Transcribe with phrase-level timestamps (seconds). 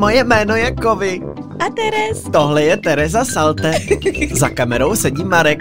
[0.00, 1.20] Moje jméno je Kovy.
[1.60, 2.22] A Teres.
[2.32, 3.72] Tohle je Tereza Salte.
[4.32, 5.58] Za kamerou sedí Marek.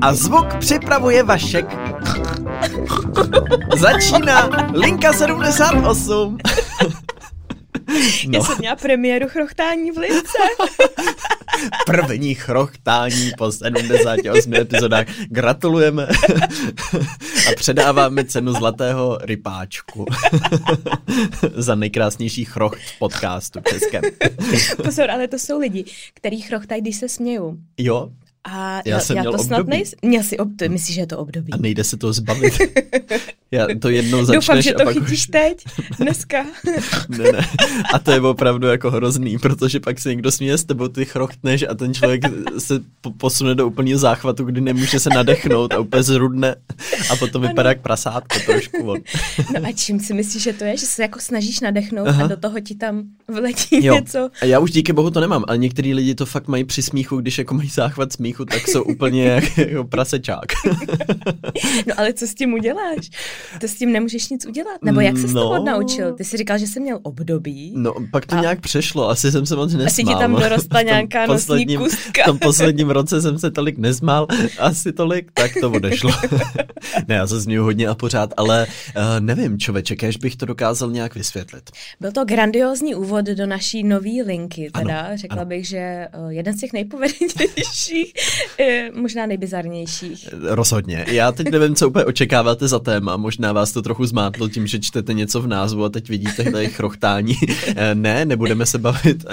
[0.00, 1.66] A zvuk připravuje Vašek.
[3.76, 6.38] Začíná Linka 78.
[8.28, 8.38] No.
[8.38, 10.38] Já jsem měla premiéru chrochtání v Lince.
[11.86, 15.06] První chrochtání po 78 epizodách.
[15.28, 16.08] Gratulujeme
[17.48, 20.06] a předáváme cenu zlatého rypáčku
[21.54, 24.02] za nejkrásnější chrocht podcastu českém.
[24.84, 27.56] Pozor, ale to jsou lidi, kteří chrochtají, když se smějou.
[27.78, 28.10] Jo,
[28.46, 29.76] a já, jsem já měl to snad období.
[29.76, 29.94] nejs...
[30.02, 31.52] Měl jsi období, myslíš, že je to období.
[31.52, 32.54] A nejde se to zbavit.
[33.50, 35.26] já to jednou začneš Doufám, že to pak chytíš už...
[35.26, 35.64] teď,
[35.98, 36.46] dneska.
[37.08, 37.46] ne, ne.
[37.94, 41.64] A to je opravdu jako hrozný, protože pak se někdo směje s tebou, ty chrochtneš
[41.68, 42.22] a ten člověk
[42.58, 42.80] se
[43.18, 46.56] posune do úplného záchvatu, kdy nemůže se nadechnout a úplně zrudne
[47.10, 47.48] a potom ano.
[47.48, 48.90] vypadá jak prasátko trošku.
[48.90, 48.98] On.
[49.60, 50.76] no a čím si myslíš, že to je?
[50.76, 52.24] Že se jako snažíš nadechnout Aha.
[52.24, 53.94] a do toho ti tam vletí jo.
[53.94, 54.30] něco?
[54.40, 57.16] A já už díky bohu to nemám, ale některý lidi to fakt mají při smíchu,
[57.16, 60.44] když jako mají záchvat smíchu smíchu, tak jsou úplně jak, jako prasečák.
[61.86, 63.10] no ale co s tím uděláš?
[63.60, 64.82] To s tím nemůžeš nic udělat?
[64.82, 66.14] Nebo jak se no, to naučil?
[66.14, 67.72] Ty jsi říkal, že jsi měl období.
[67.76, 68.40] No, pak to a...
[68.40, 69.86] nějak přešlo, asi jsem se moc nesmál.
[69.86, 72.22] Asi ti tam dorostla nějaká nosní kustka.
[72.22, 74.26] V tom posledním roce jsem se tolik nezmál,
[74.58, 76.10] asi tolik, tak to odešlo.
[77.08, 78.66] ne, já se změju hodně a pořád, ale
[78.96, 81.70] uh, nevím, člověče, kež bych to dokázal nějak vysvětlit.
[82.00, 85.46] Byl to grandiózní úvod do naší nové linky, teda ano, řekla ano.
[85.46, 88.12] bych, že uh, jeden z těch nejpovedenějších
[88.94, 90.28] možná nejbizarnějších.
[90.42, 91.04] Rozhodně.
[91.08, 93.16] Já teď nevím, co úplně očekáváte za téma.
[93.16, 96.68] Možná vás to trochu zmátlo tím, že čtete něco v názvu a teď vidíte tady
[96.68, 97.36] chrochtání.
[97.94, 99.24] ne, nebudeme se bavit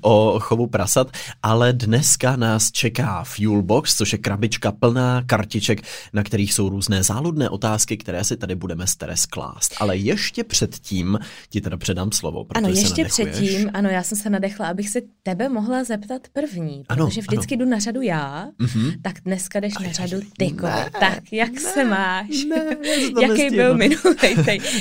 [0.00, 1.10] o chovu prasat,
[1.42, 5.82] ale dneska nás čeká Fuelbox, což je krabička plná kartiček,
[6.12, 9.74] na kterých jsou různé záludné otázky, které si tady budeme z Teres klást.
[9.80, 11.18] Ale ještě předtím
[11.50, 15.48] ti teda předám slovo, Ano, ještě předtím, ano, já jsem se nadechla, abych se tebe
[15.48, 17.64] mohla zeptat první, protože ano, vždycky ano.
[17.64, 18.24] jdu na řadu já
[18.60, 18.92] mm-hmm.
[19.02, 20.66] tak dneska jdeš na řadu tyko.
[21.00, 22.44] Tak jak ne, se máš?
[22.48, 22.76] Ne,
[23.22, 24.34] Jaký byl minulý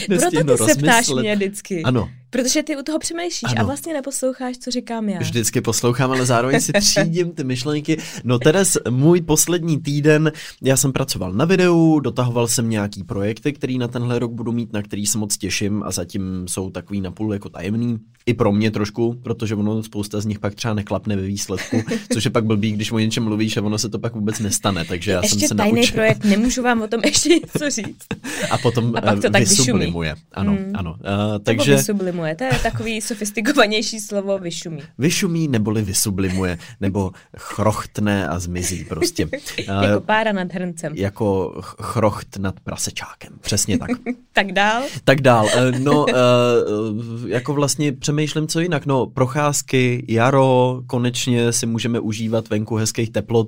[0.08, 1.84] Proto ty se ptáš mě vždycky.
[1.84, 3.62] Ano, Protože ty u toho přemýšlíš ano.
[3.62, 5.20] a vlastně neposloucháš, co říkám já.
[5.20, 7.98] Vždycky poslouchám, ale zároveň si třídím ty myšlenky.
[8.24, 13.78] No Teres, můj poslední týden, já jsem pracoval na videu, dotahoval jsem nějaký projekty, který
[13.78, 17.34] na tenhle rok budu mít, na který se moc těším a zatím jsou takový napůl
[17.34, 18.00] jako tajemný.
[18.26, 21.84] I pro mě trošku, protože ono spousta z nich pak třeba neklapne ve výsledku,
[22.14, 24.86] což je pak blbý, když o něčem mluvíš a ono se to pak vůbec nestane.
[24.86, 25.94] Takže já ještě jsem se tajný naučil.
[25.94, 28.06] projekt, nemůžu vám o tom ještě něco říct.
[28.52, 30.16] A potom a pak to tak vysublimuje.
[30.34, 30.72] Ano, hmm.
[30.76, 30.92] ano.
[30.92, 31.78] Uh, takže...
[32.18, 34.82] vysublimuje, to je takový sofistikovanější slovo vyšumí.
[34.98, 39.30] Vyšumí neboli vysublimuje, nebo chrochtne a zmizí prostě.
[39.82, 40.94] jako pára nad hrncem.
[40.96, 43.90] Jako chrocht nad prasečákem, přesně tak.
[44.34, 44.84] tak dál?
[45.04, 45.50] Tak dál.
[45.56, 48.86] Eh, no, uh, jako vlastně přemýšlím, co jinak.
[48.86, 53.48] No, procházky, jaro, konečně si můžeme užívat venku hezkých teplot.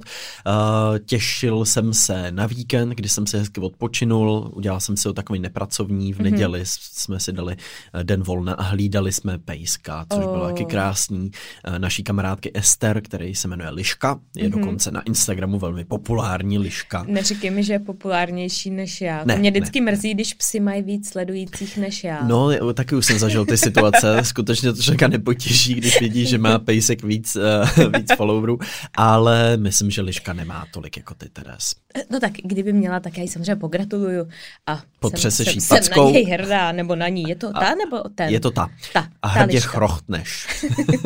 [1.06, 5.40] Těšil jsem se na víkend, kdy jsem se hezky odpočinul, udělal jsem si ho takový
[5.40, 6.32] nepracovní, v mhm.
[6.32, 6.80] neděli mm-hmm.
[6.94, 7.56] jsme si dali
[8.04, 10.32] den volna a hlídali jsme Pejska, což oh.
[10.32, 11.32] bylo taky krásný.
[11.66, 14.60] Eh, naší kamarádky Ester, který se jmenuje Liška, je mm-hmm.
[14.60, 17.04] dokonce na Instagramu velmi populární Liška.
[17.08, 19.24] Neříkej mi, že je populárnější než já.
[19.26, 20.14] Ne, Mě vždycky ne, mrzí, ne.
[20.14, 22.24] když psy mají víc sledujících než já.
[22.24, 24.18] No, taky už jsem zažil ty situace.
[24.24, 28.60] Skutečně to člověka nepotěší, když vidí, že má Pejsek víc, uh, víc followerů,
[28.96, 31.76] ale myslím, že Liška nemá tolik jako ty, Teres.
[31.96, 34.28] Eh, no tak, kdyby měla, tak já jí samozřejmě pogratuluju
[34.68, 37.24] a Potřeseš jsem, jsem, jsem na něj hrdá, nebo na ní.
[37.28, 38.30] Je to ta, nebo ten?
[38.30, 38.70] Je to ta.
[38.94, 40.48] ta a hrdě chrochtneš.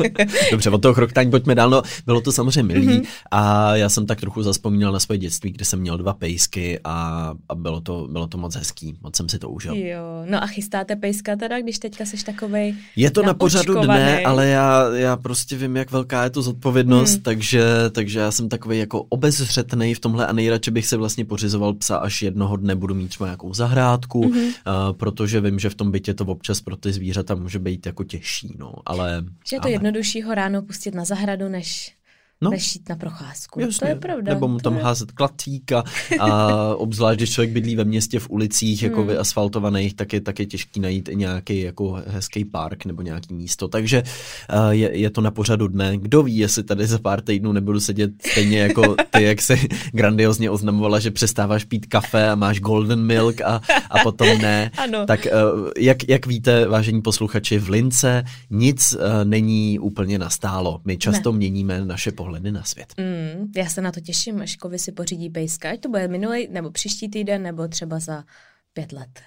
[0.50, 1.70] Dobře, od toho chrochtání pojďme dál.
[1.70, 3.06] No, bylo to samozřejmě milý mm-hmm.
[3.30, 7.32] a já jsem tak trochu zaspomínal na svoje dětství, kde jsem měl dva pejsky a,
[7.48, 8.98] a bylo, to, bylo to moc hezký.
[9.02, 9.74] Moc jsem si to užil.
[9.74, 14.22] Jo, no a chystáte pejska teda, když teďka jsi takovej Je to na pořadu dne,
[14.22, 17.22] ale já, já prostě vím, jak velká je to zodpovědnost, mm.
[17.22, 21.74] takže, takže já jsem takový jako obezřetný v tomhle a nejradši bych se vlastně pořizoval
[21.74, 24.46] psa, až jednoho dne budu mít třeba nějakou zahrádku, mm-hmm.
[24.46, 28.04] uh, protože vím, že v tom bytě to občas pro ty zvířata může být jako
[28.04, 29.24] těžší, no, ale...
[29.48, 29.72] Že je to ale...
[29.72, 31.94] jednodušší ho ráno pustit na zahradu, než
[32.40, 32.50] no.
[32.50, 33.60] než jít na procházku.
[33.60, 34.34] Jasně, to je pravda.
[34.34, 34.82] Nebo mu tam je...
[34.82, 35.84] házet klacíka
[36.20, 39.08] a obzvlášť, když člověk bydlí ve městě v ulicích jako hmm.
[39.08, 43.68] vyasfaltovaných, tak je, tak je těžký najít i nějaký jako hezký park nebo nějaký místo.
[43.68, 45.98] Takže uh, je, je, to na pořadu dne.
[45.98, 49.56] Kdo ví, jestli tady za pár týdnů nebudu sedět stejně jako ty, jak se
[49.92, 53.60] grandiozně oznamovala, že přestáváš pít kafe a máš golden milk a,
[53.90, 54.70] a potom ne.
[54.78, 55.06] ano.
[55.06, 60.80] Tak uh, jak, jak víte, vážení posluchači, v Lince nic uh, není úplně nastálo.
[60.84, 61.38] My často ne.
[61.38, 62.94] měníme naše pohledy na svět.
[62.98, 66.48] Mm, já se na to těším, až kovy si pořídí pejska, ať to bude minulý
[66.50, 68.24] nebo příští týden, nebo třeba za
[68.72, 69.20] pět let.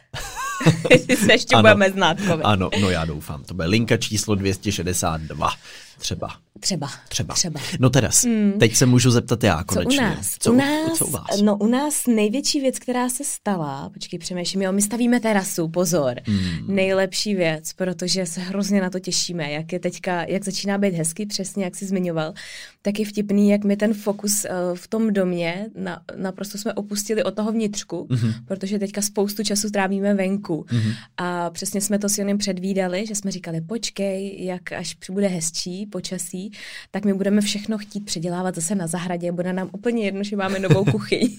[1.26, 2.18] se ještě ano, budeme znát.
[2.44, 3.44] Ano, no já doufám.
[3.44, 5.50] To bude linka číslo 262.
[5.98, 6.30] Třeba.
[6.60, 6.90] Třeba.
[7.10, 7.34] Třeba.
[7.34, 7.60] Třeba.
[7.80, 8.54] No teda, mm.
[8.60, 9.98] teď se můžu zeptat já konečně.
[9.98, 10.36] Co u nás?
[10.40, 11.42] Co u nás, co u vás?
[11.42, 16.16] No u nás největší věc, která se stala, počkej, přemýšlím, jo, my stavíme terasu, pozor.
[16.28, 16.76] Mm.
[16.76, 21.26] Nejlepší věc, protože se hrozně na to těšíme, jak je teďka, jak začíná být hezky,
[21.26, 22.34] přesně jak jsi zmiňoval,
[22.82, 27.24] tak je vtipný, jak my ten fokus uh, v tom domě, na, naprosto jsme opustili
[27.24, 28.34] od toho vnitřku, mm-hmm.
[28.46, 30.66] protože teďka spoustu času trávíme venku.
[30.70, 30.94] Mm-hmm.
[31.18, 35.86] A přesně jsme to s Jonem předvídali, že jsme říkali, počkej, jak až bude hezčí
[35.90, 36.52] počasí,
[36.92, 40.60] tak my budeme všechno chtít předělávat zase na zahradě, bude nám úplně jedno, že máme
[40.60, 41.38] novou kuchyň.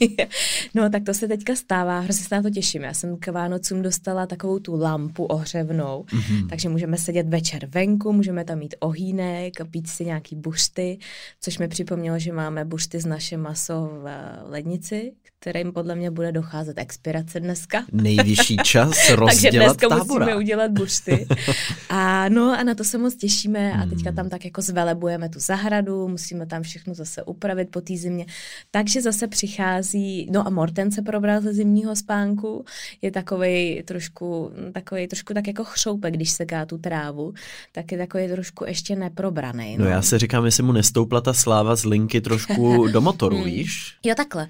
[0.74, 2.82] no tak to se teďka stává, hrozně se na to těším.
[2.82, 6.48] Já jsem k Vánocům dostala takovou tu lampu ohřevnou, mm-hmm.
[6.48, 10.98] takže můžeme sedět večer venku, můžeme tam mít ohýnek, pít si nějaký bušty,
[11.40, 14.08] což mi připomnělo, že máme bušty z naše maso v
[14.44, 17.84] lednici, kterým podle mě bude docházet expirace dneska.
[17.92, 20.24] Nejvyšší čas rozdělat Takže dneska tábora.
[20.24, 21.26] musíme udělat bušty.
[21.88, 25.38] A no a na to se moc těšíme a teďka tam tak jako zvelebujeme tu
[25.38, 28.26] zahradu, musíme tam všechno zase upravit po té zimě.
[28.70, 32.64] Takže zase přichází, no a Morten se probral ze zimního spánku,
[33.02, 37.32] je takový trošku, takový trošku tak jako chřoupek, když seká tu trávu,
[37.72, 39.76] tak je takový trošku ještě neprobraný.
[39.78, 39.84] No.
[39.84, 43.44] no já se říkám, jestli mu nestoupla ta sláva z linky trošku do motoru, hmm.
[43.44, 43.96] víš?
[44.04, 44.48] Jo, takhle.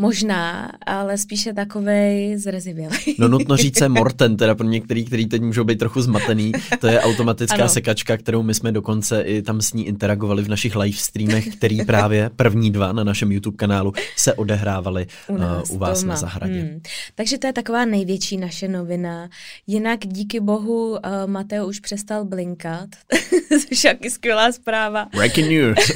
[0.00, 0.23] Možná,
[0.86, 3.16] ale spíše takovej zrezivělý.
[3.18, 6.52] No nutno říct se Morten, teda pro některý, který teď můžou být trochu zmatený.
[6.80, 7.68] To je automatická ano.
[7.68, 11.84] sekačka, kterou my jsme dokonce i tam s ní interagovali v našich live streamech, který
[11.84, 16.14] právě první dva na našem YouTube kanálu se odehrávaly u, nás, uh, u vás doma.
[16.14, 16.60] na zahradě.
[16.60, 16.80] Hmm.
[17.14, 19.28] Takže to je taková největší naše novina.
[19.66, 22.88] Jinak díky bohu uh, Mateo už přestal blinkat,
[23.68, 25.06] což je skvělá zpráva.
[25.16, 25.92] Breaking news.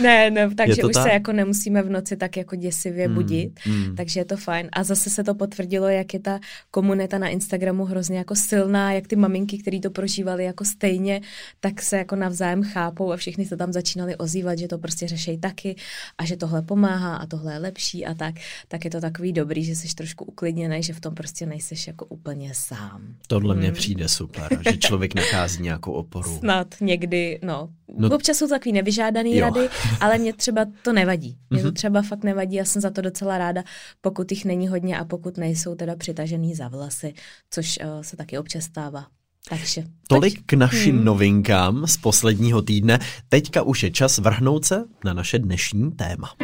[0.02, 1.02] ne, ne, takže už tak?
[1.02, 3.96] se jako nemusíme v noci tak jako děsivě budit, hmm.
[3.96, 4.68] takže je to fajn.
[4.72, 6.40] A zase se to potvrdilo, jak je ta
[6.70, 11.20] komunita na Instagramu hrozně jako silná, jak ty maminky, které to prožívaly jako stejně,
[11.60, 15.38] tak se jako navzájem chápou a všichni se tam začínali ozývat, že to prostě řešejí
[15.38, 15.76] taky
[16.18, 18.34] a že tohle pomáhá a tohle je lepší a tak,
[18.68, 22.04] tak je to takový dobrý, že jsi trošku uklidněný, že v tom prostě nejseš jako
[22.04, 23.14] úplně sám.
[23.26, 23.62] Tohle hmm.
[23.62, 26.38] mně přijde super, že člověk nachází nějakou oporu.
[26.38, 27.68] Snad někdy, no.
[27.98, 29.40] no Občas jsou takový nevyžádaný jo.
[29.40, 29.68] rady,
[30.00, 31.38] ale mě třeba to nevadí.
[31.50, 31.74] Mě to mhm.
[31.74, 33.62] třeba fakt nevadí, já jsem za to docela ráda,
[34.00, 37.14] pokud jich není hodně a pokud nejsou teda přitažený za vlasy,
[37.50, 39.06] což uh, se taky občas stává.
[39.48, 41.04] Takže, Tolik k našim hmm.
[41.04, 42.98] novinkám z posledního týdne.
[43.28, 46.34] Teďka už je čas vrhnout se na naše dnešní téma.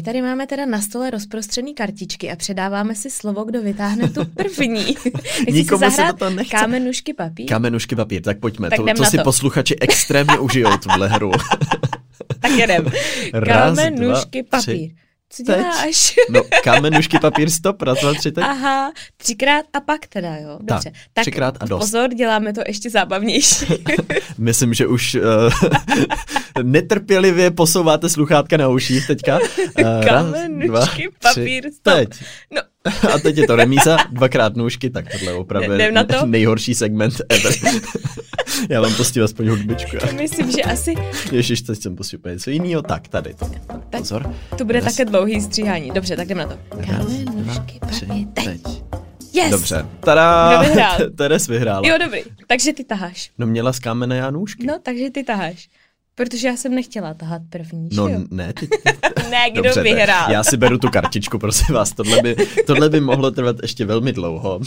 [0.00, 4.24] My tady máme teda na stole rozprostřený kartičky a předáváme si slovo, kdo vytáhne tu
[4.36, 4.96] první.
[5.50, 6.56] Nikomu se to nechce.
[6.56, 7.46] Kámenušky papír?
[7.48, 8.70] Kámenušky papír, tak pojďme.
[8.70, 9.22] Tak to, to si to.
[9.22, 11.30] posluchači extrémně užijou, tuhle hru.
[12.40, 12.84] tak jedem.
[13.44, 14.62] Kámenušky papír.
[14.62, 14.94] Tři.
[15.32, 16.14] Co děláš?
[16.30, 18.44] No, kámenušky, papír, stop, raz, dva, tři, teď.
[18.44, 20.58] Aha, třikrát a pak teda, jo.
[20.60, 20.90] Dobře.
[20.90, 21.80] Tak, tak třikrát a dost.
[21.80, 23.66] pozor, děláme to ještě zábavnější.
[24.38, 25.22] Myslím, že už uh,
[26.62, 29.38] netrpělivě posouváte sluchátka na uších teďka.
[29.38, 30.86] Uh, kámenušky, dva,
[31.22, 31.94] papír, tři, stop.
[31.94, 32.08] Teď.
[32.50, 32.62] No,
[33.14, 36.14] a teď je to remíza, dvakrát nůžky, tak tohle je opravdu na to?
[36.26, 37.52] nejhorší segment ever.
[38.68, 39.96] Já vám pustím aspoň hudbičku.
[40.16, 40.94] Myslím, že asi...
[41.32, 42.82] Ježiš, teď jsem pustil něco jiného.
[42.82, 43.46] Tak, tady to.
[43.66, 44.34] Tak, pozor.
[44.58, 44.96] To bude Dnes.
[44.96, 45.90] také dlouhý stříhání.
[45.90, 46.58] Dobře, tak jdem na to.
[46.86, 48.60] Kámen, nůžky, papír, teď.
[49.32, 49.50] Yes!
[49.50, 49.86] Dobře.
[50.00, 50.56] Tada!
[50.58, 50.98] Kdo vyhrál?
[51.16, 51.88] Teres vyhrála.
[51.88, 52.20] Jo, dobrý.
[52.46, 53.30] Takže ty taháš.
[53.38, 54.66] No měla z kámene já nůžky.
[54.66, 55.68] No, takže ty taháš.
[56.20, 58.20] Protože já jsem nechtěla tahat první, No jo?
[58.30, 58.68] ne, ty...
[59.30, 60.28] ne, kdo Dobře, vyhrál.
[60.28, 60.34] Ne.
[60.34, 62.36] Já si beru tu kartičku, prosím vás, tohle by,
[62.66, 64.60] tohle by mohlo trvat ještě velmi dlouho.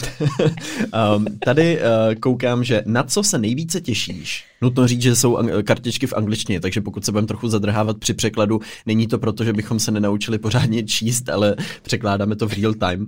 [1.16, 4.46] um, tady uh, koukám, že na co se nejvíce těšíš?
[4.62, 8.62] Nutno říct, že jsou kartičky v angličtině, takže pokud se budeme trochu zadrhávat při překladu,
[8.86, 13.02] není to proto, že bychom se nenaučili pořádně číst, ale překládáme to v real time.
[13.02, 13.08] Uh,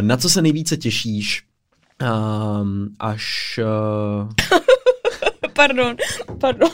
[0.00, 1.42] na co se nejvíce těšíš,
[2.62, 3.60] um, až...
[4.22, 4.28] Uh...
[5.54, 5.96] pardon,
[6.40, 6.70] pardon.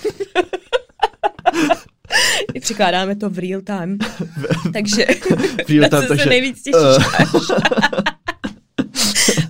[2.67, 3.99] I překládáme to v real time.
[4.73, 5.07] takže
[5.67, 7.05] v real time, takže, se nejvíc těšíš uh,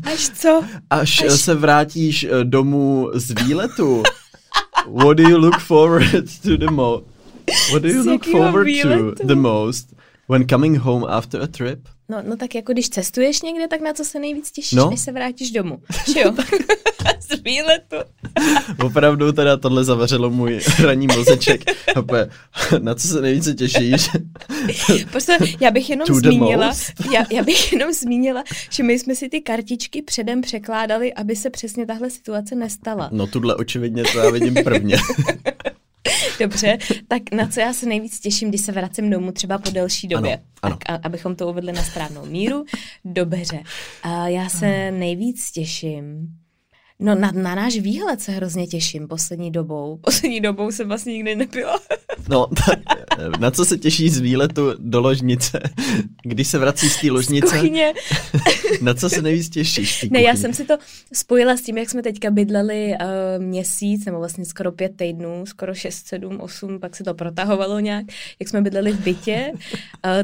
[0.04, 0.30] až.
[0.35, 0.64] co?
[0.90, 4.02] Až, až se vrátíš eh, domů z výletu.
[5.02, 7.04] What do you look forward to the most?
[7.73, 8.66] What do you look forward
[9.16, 9.94] to the most
[10.28, 11.88] when coming home after a trip?
[12.08, 14.90] No, no tak jako když cestuješ někde, tak na co se nejvíc těšíš, no?
[14.90, 15.78] než se vrátíš domů.
[16.12, 16.32] Že jo?
[17.20, 17.96] Z výletu.
[18.84, 21.60] Opravdu teda tohle zavařilo můj ranní mozeček.
[22.78, 24.08] na co se nejvíce těšíš?
[25.10, 26.72] prostě já bych jenom zmínila,
[27.12, 31.50] já, já bych jenom zmínila, že my jsme si ty kartičky předem překládali, aby se
[31.50, 33.08] přesně tahle situace nestala.
[33.12, 34.96] No tuhle očividně to já vidím prvně.
[36.40, 40.08] Dobře, tak na co já se nejvíc těším, když se vracím domů třeba po delší
[40.08, 40.34] době?
[40.34, 40.76] Ano, ano.
[40.76, 42.64] Tak, a, abychom to uvedli na správnou míru.
[43.04, 43.62] Dobře.
[44.02, 46.28] A já se nejvíc těším
[46.98, 49.96] No na, na náš výhled se hrozně těším poslední dobou.
[50.04, 51.80] Poslední dobou jsem vlastně nikdy nepila.
[52.28, 52.78] no, tak,
[53.40, 55.60] na co se těší z výletu do ložnice?
[56.22, 57.58] Když se vrací z té ložnice?
[57.58, 60.06] Z na co se nejvíc těšíš?
[60.10, 60.78] Ne, já jsem si to
[61.12, 65.74] spojila s tím, jak jsme teďka bydleli uh, měsíc, nebo vlastně skoro pět týdnů, skoro
[65.74, 68.06] šest, sedm, osm, pak se to protahovalo nějak,
[68.40, 69.60] jak jsme bydleli v bytě uh,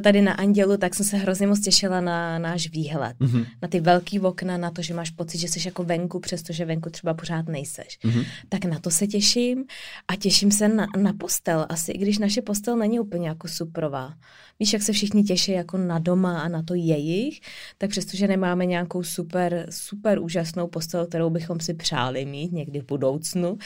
[0.00, 3.17] tady na Andělu, tak jsem se hrozně moc těšila na náš výhled.
[3.21, 3.47] Mm-hmm.
[3.62, 6.66] Na ty velký okna, na to, že máš pocit, že jsi jako venku, přestože že
[6.66, 7.99] venku třeba pořád nejseš.
[8.04, 8.26] Mm-hmm.
[8.49, 9.64] Tak na to se těším
[10.09, 14.14] a těším se na, na postel, asi i když naše postel není úplně jako suprová.
[14.61, 17.40] Víš, jak se všichni těší jako na doma a na to jejich,
[17.78, 22.87] tak přestože nemáme nějakou super, super úžasnou postel, kterou bychom si přáli mít někdy v
[22.87, 23.59] budoucnu,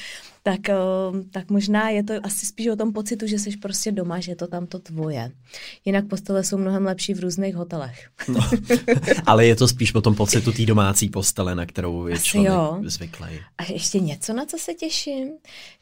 [0.46, 0.74] tak, eh,
[1.30, 4.36] tak možná je to asi spíš o tom pocitu, že jsi prostě doma, že je
[4.36, 5.32] to tam to tvoje.
[5.84, 8.08] Jinak postele jsou mnohem lepší v různých hotelech.
[8.28, 8.40] No,
[9.26, 12.52] ale je to spíš o tom pocitu té domácí postele, na kterou je asi člověk
[12.52, 12.78] jo.
[12.84, 13.28] zvyklý.
[13.58, 15.28] A ještě něco, na co se těším?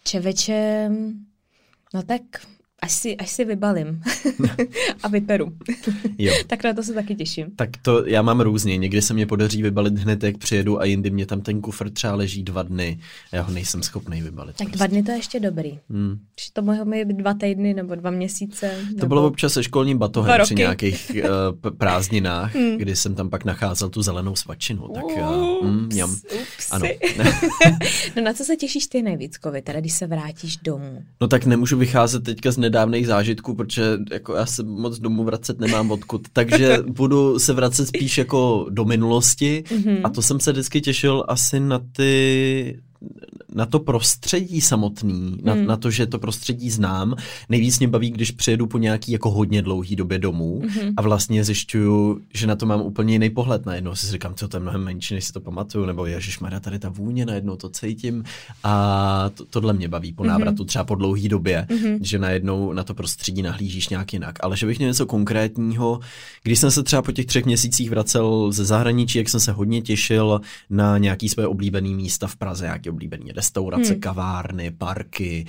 [0.05, 0.91] Čeveče,
[1.95, 2.23] no tak
[2.85, 4.03] až si, až si vybalím
[5.03, 5.53] a vyperu.
[6.19, 6.33] jo.
[6.47, 7.47] tak na to se taky těším.
[7.57, 8.77] Tak to já mám různě.
[8.77, 12.15] Někdy se mě podaří vybalit hned, jak přijedu a jindy mě tam ten kufr třeba
[12.15, 12.99] leží dva dny.
[13.33, 14.57] Já ho nejsem schopný vybalit.
[14.57, 14.77] Tak prostě.
[14.77, 15.79] dva dny to je ještě dobrý.
[15.91, 16.19] Hmm.
[16.53, 18.71] to mohlo být dva týdny nebo dva měsíce.
[18.89, 19.07] To nebo...
[19.07, 21.13] bylo občas se školním batohem při nějakých
[21.65, 22.77] uh, prázdninách, hmm.
[22.77, 24.89] kdy jsem tam pak nacházel tu zelenou svačinu.
[24.89, 26.17] Tak uh, mm, mňam.
[26.71, 26.87] Ano.
[28.17, 31.03] no na co se těšíš ty nejvíc, Kovi, teda když se vrátíš domů?
[31.21, 35.61] No tak nemůžu vycházet teďka z nedávných zážitků, protože jako já se moc domů vracet
[35.61, 40.01] nemám odkud, takže budu se vracet spíš jako do minulosti mm-hmm.
[40.05, 42.81] a to jsem se vždycky těšil asi na ty
[43.55, 45.67] na to prostředí samotný, na, hmm.
[45.67, 47.17] na to, že to prostředí znám.
[47.49, 50.93] Nejvíc mě baví, když přijedu po nějaký jako hodně dlouhý době domů hmm.
[50.97, 53.95] a vlastně zjišťuju, že na to mám úplně jiný pohled najednou.
[53.95, 56.07] Si říkám, co to je mnohem menší, než si to pamatuju, nebo
[56.41, 58.25] Mara, tady ta vůně, najednou to cítím.
[58.65, 60.33] A to, tohle mě baví po mhm.
[60.33, 60.67] návratu hmm.
[60.67, 61.99] třeba po dlouhý době, hmm.
[62.01, 64.39] že najednou na to prostředí nahlížíš nějak jinak.
[64.41, 66.01] Ale že bych měl něco konkrétního,
[66.43, 69.83] když jsem se třeba po těch třech měsících vracel ze zahraničí, jak jsem se hodně
[69.83, 74.01] těšil na nějaký své oblíbené místa v Praze, nějaký oblíbený restaurace, hmm.
[74.01, 75.47] kavárny, parky,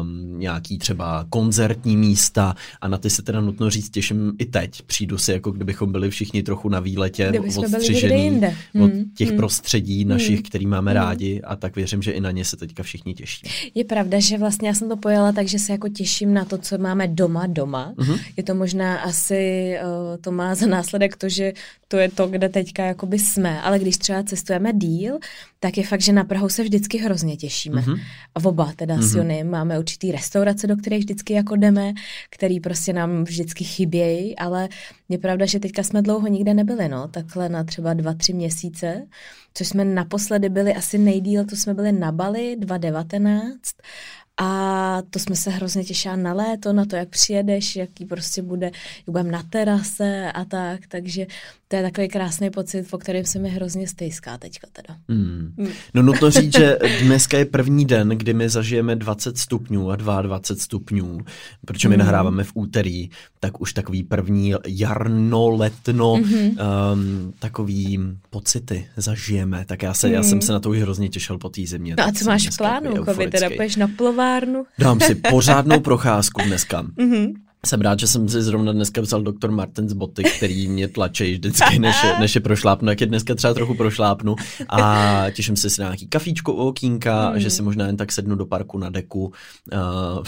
[0.00, 4.82] um, nějaký třeba koncertní místa a na ty se teda nutno říct těším i teď.
[4.82, 8.40] Přijdu si, jako kdybychom byli všichni trochu na výletě odstřižený
[8.74, 9.04] od hmm.
[9.14, 9.36] těch hmm.
[9.36, 10.42] prostředí našich, hmm.
[10.42, 11.00] který máme hmm.
[11.00, 13.46] rádi a tak věřím, že i na ně se teďka všichni těší.
[13.74, 16.58] Je pravda, že vlastně já jsem to pojela tak, že se jako těším na to,
[16.58, 17.94] co máme doma doma.
[17.98, 18.16] Hmm.
[18.36, 21.52] Je to možná asi, uh, to má za následek to, že
[21.92, 25.18] to je to, kde teďka jakoby jsme, ale když třeba cestujeme díl,
[25.60, 27.80] tak je fakt, že na Prahu se vždycky hrozně těšíme.
[27.80, 28.00] Mm-hmm.
[28.34, 29.08] A oba teda mm-hmm.
[29.08, 31.92] s Jony máme určitý restaurace, do kterých vždycky jako jdeme,
[32.30, 34.68] který prostě nám vždycky chybějí, ale
[35.08, 39.06] je pravda, že teďka jsme dlouho nikde nebyli, no, takhle na třeba dva, tři měsíce,
[39.54, 43.58] což jsme naposledy byli asi nejdíl, to jsme byli na Bali 2019
[44.42, 48.66] a to jsme se hrozně těšili na léto, na to, jak přijedeš, jaký prostě bude,
[48.66, 51.26] jak budeme na terase a tak, takže
[51.72, 54.96] to je takový krásný pocit, po kterém se mi hrozně stejská teďka teda.
[55.08, 55.52] Hmm.
[55.58, 55.68] Hmm.
[55.94, 60.40] No nutno říct, že dneska je první den, kdy my zažijeme 20 stupňů a 22
[60.58, 61.18] stupňů,
[61.66, 62.04] protože my hmm.
[62.04, 66.56] nahráváme v úterý, tak už takový první jarno, letno, hmm.
[66.92, 67.98] um, takový
[68.30, 69.64] pocity zažijeme.
[69.64, 70.14] Tak já, se, hmm.
[70.14, 71.94] já jsem se na to už hrozně těšil po té zimě.
[71.98, 73.88] No a co máš v plánu, Kovi, teda půjdeš na
[74.40, 74.64] plovárnu?
[74.78, 76.84] Dám si pořádnou procházku dneska.
[76.98, 77.32] hmm
[77.66, 81.78] jsem rád, že jsem si zrovna dneska vzal doktor Martens boty, který mě tlačí vždycky,
[81.78, 84.36] než je, než je prošlápnu, jak je dneska třeba trochu prošlápnu
[84.68, 87.40] a těším se si na nějaký kafíčko u okýnka, mm.
[87.40, 89.32] že si možná jen tak sednu do parku na deku uh,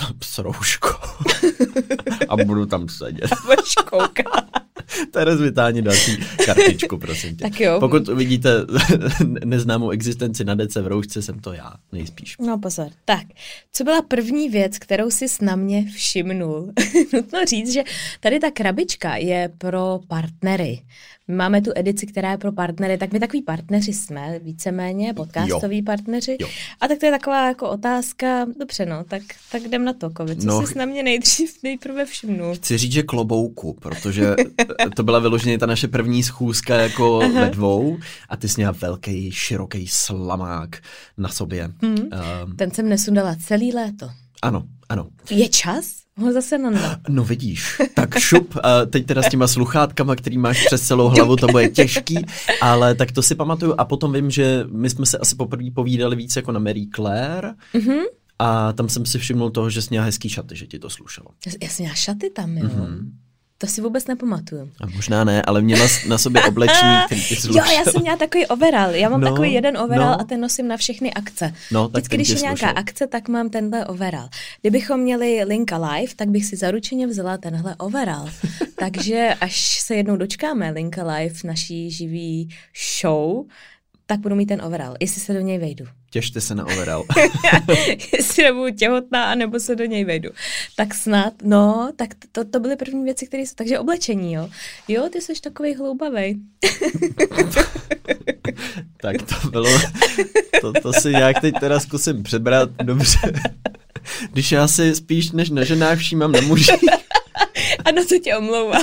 [0.23, 1.09] s rouškou
[2.29, 3.33] a budu tam sedět.
[3.33, 4.54] A budeš koukat.
[5.11, 7.43] Teres vytáhni další kartičku, prosím tě.
[7.45, 7.77] Tak jo.
[7.81, 8.51] Pokud vidíte
[9.45, 12.37] neznámou existenci na dece v roušce, jsem to já, nejspíš.
[12.41, 12.89] No pozor.
[13.05, 13.27] Tak,
[13.73, 16.73] co byla první věc, kterou jsi na mě všimnul?
[17.13, 17.83] Nutno říct, že
[18.21, 20.81] tady ta krabička je pro partnery.
[21.29, 25.83] Máme tu edici, která je pro partnery, tak my takový partneři jsme, víceméně, podcastoví jo.
[25.87, 26.37] partneři.
[26.41, 26.49] Jo.
[26.81, 30.37] A tak to je taková jako otázka, dobře no, tak, tak jdem na to, Kovi.
[30.37, 32.55] Co no, jsi na mě nejdřív nejprve všimnul?
[32.55, 34.35] Chci říct, že klobouku, protože
[34.97, 37.41] to byla vyloženě ta naše první schůzka jako Aha.
[37.41, 40.77] ve dvou a ty jsi měla velký, široký slamák
[41.19, 41.71] na sobě.
[41.83, 41.99] Hmm.
[41.99, 44.11] Um, Ten jsem nesundala celý léto.
[44.43, 45.09] Ano, ano.
[45.31, 46.04] Je čas?
[46.19, 47.01] Ho zase nanda.
[47.09, 51.37] No vidíš, tak šup, a teď teda s těma sluchátkama, který máš přes celou hlavu,
[51.37, 52.27] to bude těžký,
[52.61, 56.17] ale tak to si pamatuju a potom vím, že my jsme se asi poprvé povídali
[56.17, 58.03] víc jako na Mary Claire, mm-hmm
[58.39, 61.27] A tam jsem si všiml toho, že jsi měla hezký šaty, že ti to slušelo.
[61.63, 62.69] Já jsem měla šaty tam, jo.
[62.69, 63.11] Mm-hmm.
[63.65, 64.71] To si vůbec nepamatuju.
[64.81, 67.23] A možná ne, ale měla na sobě oblečení, který.
[67.45, 68.95] Jo, já jsem měla takový overall.
[68.95, 70.21] Já mám no, takový jeden overall no.
[70.21, 71.55] a ten nosím na všechny akce.
[71.71, 74.29] No, tak Vždycky, když je nějaká akce, tak mám tenhle overall.
[74.61, 78.31] Kdybychom měli Linka Live, tak bych si zaručeně vzala tenhle overall.
[78.79, 82.49] Takže až se jednou dočkáme Linka Live, naší živý
[83.01, 83.45] show,
[84.07, 85.85] tak budu mít ten overall, jestli se do něj vejdu.
[86.11, 87.05] Těšte se na overall.
[88.13, 90.31] jestli nebudu těhotná, nebo se do něj vejdu.
[90.77, 94.49] Tak snad, no, tak to, to byly první věci, které jsou, takže oblečení, jo.
[94.89, 96.37] Jo, ty jsi takový hloubavej.
[99.01, 99.81] tak to bylo,
[100.61, 103.19] to, to si nějak teď teda zkusím přebrat, dobře.
[104.33, 106.73] Když já si spíš než na ženách všímám na muži.
[107.85, 108.79] ano, co tě omlouvá.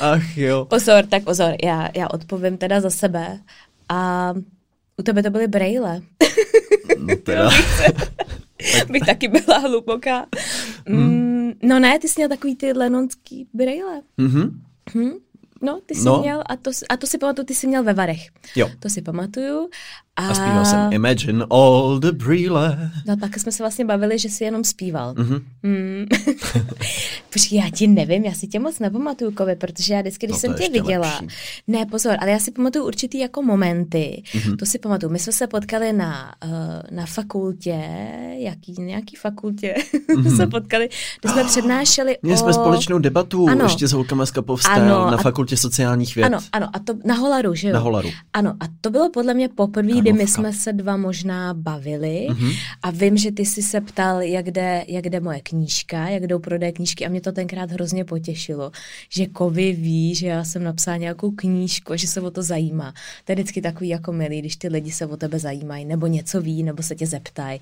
[0.00, 0.64] Ach jo.
[0.64, 3.40] Pozor, tak pozor, já, já odpovím teda za sebe.
[3.88, 4.34] A
[4.96, 6.00] u tebe to byly brejle.
[6.98, 7.50] No teda.
[8.90, 10.26] Bych taky byla hluboká.
[10.86, 11.28] Hmm.
[11.48, 14.02] Mm, no ne, ty jsi měl takový ty lenonský brejle.
[14.16, 14.60] Mhm.
[14.94, 15.10] Hm?
[15.62, 16.20] No, ty jsi no.
[16.20, 18.20] měl, a to, a to si pamatuju, ty jsi měl ve Varech.
[18.56, 18.70] Jo.
[18.78, 19.68] To si pamatuju.
[20.18, 22.90] A, a zpíval jsem Imagine all the brille.
[23.06, 25.14] No tak jsme se vlastně bavili, že jsi jenom zpíval.
[25.14, 25.42] Mm-hmm.
[25.62, 26.06] Mm.
[27.32, 30.40] Počkej, já ti nevím, já si tě moc nepamatuju, Kovi, protože já vždycky, když no
[30.40, 31.18] jsem tě viděla.
[31.20, 31.36] Lepší.
[31.66, 34.22] Ne, pozor, ale já si pamatuju určitý jako momenty.
[34.26, 34.56] Mm-hmm.
[34.56, 35.12] To si pamatuju.
[35.12, 36.50] My jsme se potkali na, uh,
[36.96, 37.88] na fakultě,
[38.38, 39.74] jaký, nějaký fakultě,
[40.08, 40.36] mm-hmm.
[40.36, 40.88] se potkali,
[41.20, 42.42] kde jsme přednášeli Měli o...
[42.42, 43.64] jsme společnou debatu ano.
[43.64, 46.26] ještě s holkama z Kapovstal na fakultě sociálních věd.
[46.26, 47.74] Ano, ano, a to na Holaru, že jo?
[47.74, 48.08] Na Holaru.
[48.32, 52.56] Ano, a to bylo podle mě poprvé, kdy my jsme se dva možná bavili mm-hmm.
[52.82, 56.38] a vím, že ty jsi se ptal, jak jde, jak jde moje knížka, jak jdou
[56.38, 58.72] prodej knížky a mě to tenkrát hrozně potěšilo,
[59.08, 62.94] že Kovy ví, že já jsem napsala nějakou knížku, že se o to zajímá.
[63.24, 66.40] To je vždycky takový jako milý, když ty lidi se o tebe zajímají, nebo něco
[66.40, 67.60] ví, nebo se tě zeptají,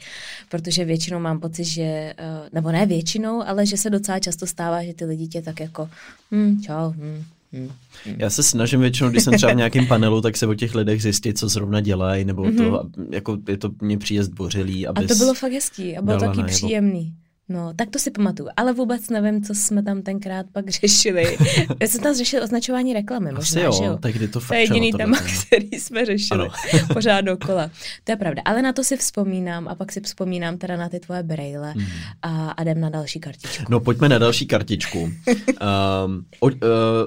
[0.48, 2.14] protože většinou mám pocit, že, eh,
[2.52, 5.88] nebo ne většinou, ale že se docela často stává, že ty lidi tě tak jako,
[6.30, 7.24] hm, čau, hm,
[7.56, 8.16] Hmm.
[8.18, 11.02] Já se snažím většinou, když jsem třeba v nějakém panelu, tak se o těch lidech
[11.02, 12.70] zjistit, co zrovna dělají, nebo mm-hmm.
[12.70, 14.86] to, jako je to mě příjezd bořilý.
[14.86, 17.12] A to bylo fakt hezký a bylo taky příjemný.
[17.48, 21.36] No, tak to si pamatuju, ale vůbec nevím, co jsme tam tenkrát pak řešili.
[21.80, 23.98] Já jsem tam řešil označování reklamy, možná, jo, že jo?
[24.00, 26.48] tak kdy to fakt To je jediný téma, který jsme řešili
[26.92, 27.70] pořád dokola.
[28.04, 31.00] To je pravda, ale na to si vzpomínám a pak si vzpomínám teda na ty
[31.00, 31.84] tvoje braille mm.
[32.22, 33.64] a, a jdem na další kartičku.
[33.68, 34.98] No, pojďme na další kartičku.
[34.98, 35.12] um,
[36.40, 36.52] o, uh,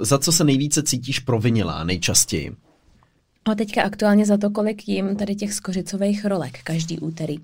[0.01, 2.68] za co se nejvíce cítíš provinilá nejčastěji?
[3.45, 7.37] A teďka aktuálně za to, kolik jim tady těch skořicových rolek každý úterý.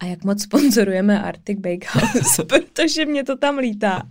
[0.00, 4.02] A jak moc sponzorujeme Arctic Bakehouse, protože mě to tam lítá.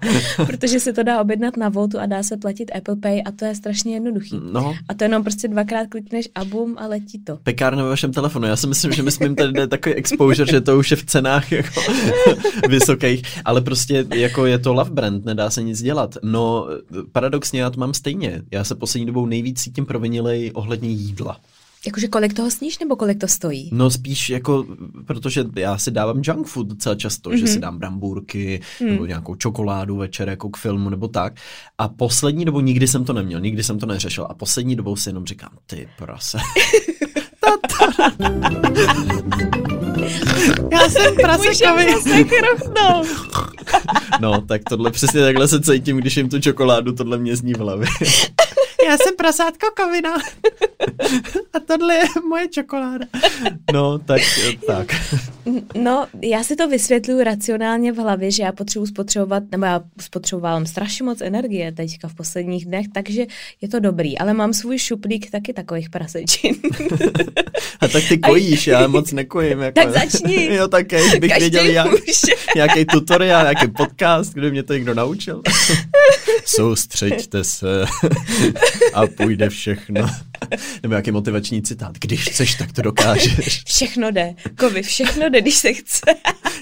[0.48, 3.46] Protože se to dá objednat na Voltu a dá se platit Apple Pay a to
[3.46, 4.40] je strašně jednoduchý.
[4.52, 4.76] No.
[4.90, 7.38] A to jenom prostě dvakrát klikneš a bum a letí to.
[7.44, 8.48] Pekárna ve vašem telefonu.
[8.48, 10.98] Já si myslím, že my jsme jim tady dali takový exposure, že to už je
[10.98, 11.82] v cenách jako
[12.70, 13.22] vysokých.
[13.46, 16.16] Ale prostě jako je to love brand, nedá se nic dělat.
[16.24, 16.68] No
[17.12, 18.42] paradoxně já to mám stejně.
[18.52, 21.35] Já se poslední dobou nejvíc cítím provinilej ohledně jídla.
[21.86, 23.70] Jakože kolik toho sníš, nebo kolik to stojí?
[23.74, 24.66] No spíš jako,
[25.06, 27.36] protože já si dávám junk food docela často, mm-hmm.
[27.36, 27.62] že si mhm.
[27.62, 28.88] dám brambůrky, mm.
[28.88, 31.34] nebo nějakou čokoládu večer jako k filmu, nebo tak.
[31.78, 34.28] A poslední dobou nikdy jsem to neměl, nikdy jsem to neřešil.
[34.30, 36.38] A poslední dobou si jenom říkám, ty prase.
[40.72, 41.86] Já jsem prasekovi.
[44.22, 47.58] no, tak tohle přesně takhle se cítím, když jim tu čokoládu, tohle mě zní v
[47.58, 47.88] hlavě.
[48.86, 50.14] Já jsem prasátko kovina.
[51.54, 53.06] A tohle je moje čokoláda.
[53.74, 54.22] No, tak,
[54.68, 54.88] tak.
[55.76, 60.66] No, já si to vysvětluji racionálně v hlavě, že já potřebuji spotřebovat, nebo já spotřebovávám
[60.66, 63.26] strašně moc energie teďka v posledních dnech, takže
[63.62, 66.56] je to dobrý, ale mám svůj šuplík taky takových prasečin.
[67.82, 69.60] A tak ty kojíš, já moc nekojím.
[69.60, 70.46] Jako, tak začni.
[70.56, 70.88] Jo, tak
[71.20, 71.88] bych Každý věděl, jak,
[72.56, 75.42] nějaký tutoriál, nějaký podcast, kde mě to někdo naučil.
[76.46, 77.86] Soustřeďte se
[78.94, 80.10] a půjde všechno.
[80.84, 81.98] Nebo nějaký motivační citát.
[82.00, 83.64] Když chceš, tak to dokážeš.
[83.66, 84.34] Všechno jde.
[84.58, 86.02] Kovy, všechno jde, když se chce.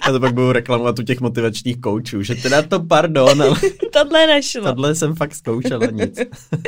[0.06, 3.56] Já to pak budu reklamovat u těch motivačních koučů, že teda to pardon, ale...
[3.94, 4.64] Tohle nešlo.
[4.64, 6.20] Tohle jsem fakt zkoušela nic.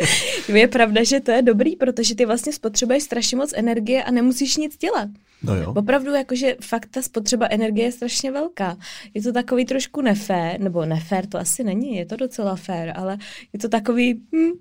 [0.47, 4.57] je pravda, že to je dobrý, protože ty vlastně spotřebuješ strašně moc energie a nemusíš
[4.57, 5.09] nic dělat.
[5.43, 5.73] No jo.
[5.75, 8.77] Opravdu jakože fakt ta spotřeba energie je strašně velká.
[9.13, 13.17] Je to takový trošku nefér, nebo nefér to asi není, je to docela fér, ale
[13.53, 14.51] je to takový, hm,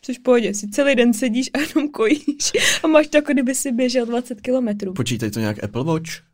[0.00, 3.72] Což pohodě, si celý den sedíš a jenom kojíš a máš to, jako kdyby si
[3.72, 4.92] běžel 20 kilometrů.
[4.92, 6.27] Počítaj to nějak Apple Watch?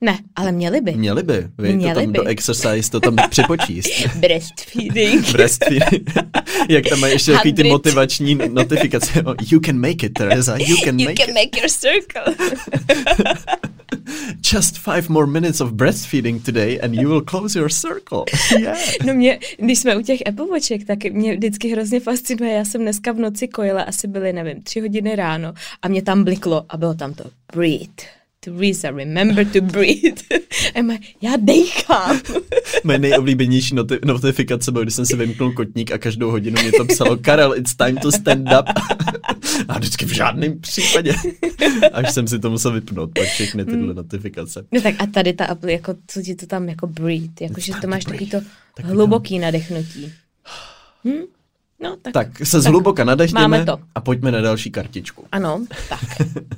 [0.00, 0.92] Ne, ale měli by.
[0.92, 1.46] Měli by.
[1.58, 2.18] Vy měli to tam by.
[2.18, 4.06] do exercise to tam připočíst.
[4.16, 5.28] Breastfeeding.
[5.32, 6.10] Breastfeeding.
[6.68, 9.22] Jak tam mají ještě takový ty motivační notifikace.
[9.22, 10.56] Oh, you can make it, Teresa.
[10.56, 11.34] You can you make can it.
[11.34, 12.34] make your circle.
[14.52, 18.24] Just five more minutes of breastfeeding today and you will close your circle.
[18.58, 18.78] Yeah.
[19.06, 22.52] No mě, když jsme u těch Apple Watchek, tak mě vždycky hrozně fascinuje.
[22.52, 26.24] Já jsem dneska v noci kojila, asi byly, nevím, tři hodiny ráno a mě tam
[26.24, 30.22] bliklo a bylo tam to breathe Teresa, remember to breathe.
[30.74, 32.20] Emma, já dejchám.
[32.84, 36.84] Moje nejoblíbenější noti- notifikace bylo, když jsem si vymknul kotník a každou hodinu mě to
[36.84, 38.66] psalo Karel, it's time to stand up.
[39.68, 41.14] a vždycky v žádném případě.
[41.92, 43.96] Až jsem si to musel vypnout, pak všechny tyhle hmm.
[43.96, 44.64] notifikace.
[44.72, 47.72] No tak a tady ta apl, jako, co ti to tam jako breathe, jako, že
[47.80, 48.40] to máš takový to
[48.82, 50.12] hluboký nadechnutí.
[51.04, 51.22] Hm?
[51.84, 53.78] No, tak, tak se zhluboka nadechněme to.
[53.94, 55.24] a pojďme na další kartičku.
[55.32, 56.00] Ano, tak.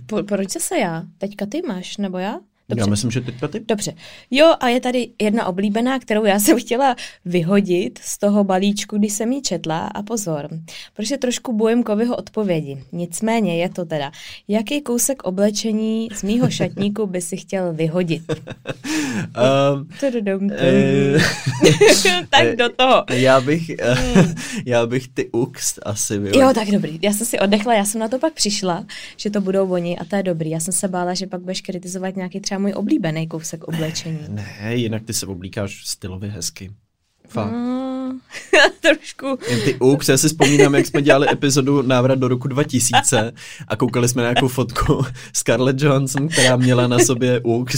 [0.06, 1.02] Po, proč se já?
[1.18, 2.38] Teďka ty máš, nebo já?
[2.68, 2.82] Dobře.
[2.82, 3.60] Já myslím, že teďka ty.
[3.60, 3.94] Dobře.
[4.30, 9.12] Jo, a je tady jedna oblíbená, kterou já jsem chtěla vyhodit z toho balíčku, když
[9.12, 9.86] jsem ji četla.
[9.86, 10.48] A pozor,
[10.94, 12.84] protože trošku bojím Kovyho odpovědi.
[12.92, 14.12] Nicméně je to teda,
[14.48, 18.22] jaký kousek oblečení z mýho šatníku by si chtěl vyhodit?
[18.32, 19.88] um,
[22.30, 23.04] tak do toho.
[23.10, 24.34] Já bych, hmm.
[24.66, 26.42] já bych ty ux asi vyhodil.
[26.42, 26.98] Jo, tak dobrý.
[27.02, 30.04] Já jsem si oddechla, já jsem na to pak přišla, že to budou oni a
[30.04, 30.50] to je dobrý.
[30.50, 34.18] Já jsem se bála, že pak budeš kritizovat nějaký třeba můj oblíbený kousek oblečení.
[34.28, 36.70] Ne, jinak ty se oblíkáš stylově hezky.
[37.28, 37.52] Fakt.
[37.52, 38.20] Mm,
[38.80, 39.38] trošku.
[39.50, 43.32] Jen ty uk, já si vzpomínám, jak jsme dělali epizodu Návrat do roku 2000
[43.68, 47.70] a koukali jsme na nějakou fotku Scarlett Johansson, která měla na sobě uk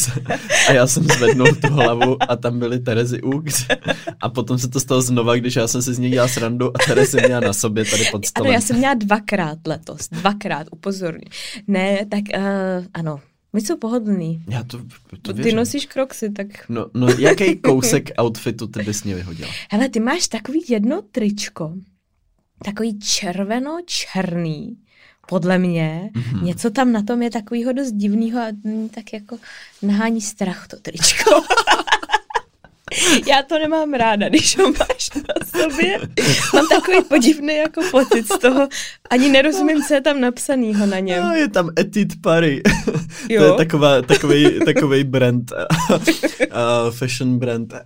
[0.69, 3.45] a já jsem zvednul tu hlavu a tam byly Terezy uk
[4.21, 6.79] a potom se to stalo znova, když já jsem si z něj dělal srandu a
[6.87, 8.47] Terezy měla na sobě tady pod stolem.
[8.47, 11.25] Ano, já jsem měla dvakrát letos, dvakrát, upozorně.
[11.67, 13.21] Ne, tak uh, ano,
[13.53, 14.45] my jsou pohodlný.
[14.49, 14.81] Já to,
[15.23, 16.47] to Ty nosíš kroksy, tak...
[16.69, 19.51] No, no jaký kousek outfitu ty bys mě vyhodila?
[19.71, 21.75] Hele, ty máš takový jedno tričko,
[22.65, 24.77] takový červeno-černý,
[25.29, 26.11] podle mě.
[26.15, 26.43] Mm-hmm.
[26.43, 28.53] Něco tam na tom je takového dost divného a
[28.95, 29.39] tak jako
[29.83, 31.31] nahání strach to tričko.
[33.27, 35.99] Já to nemám ráda, když ho máš na sobě.
[36.55, 38.69] Mám takový podivný jako pocit z toho.
[39.11, 41.25] Ani nerozumím, co je tam napsanýho na něm.
[41.25, 42.61] No, je tam Etit Paris.
[43.29, 43.43] Jo?
[43.43, 45.53] to je taková, takový, takový brand.
[45.91, 47.73] uh, fashion brand.
[47.73, 47.79] Uh,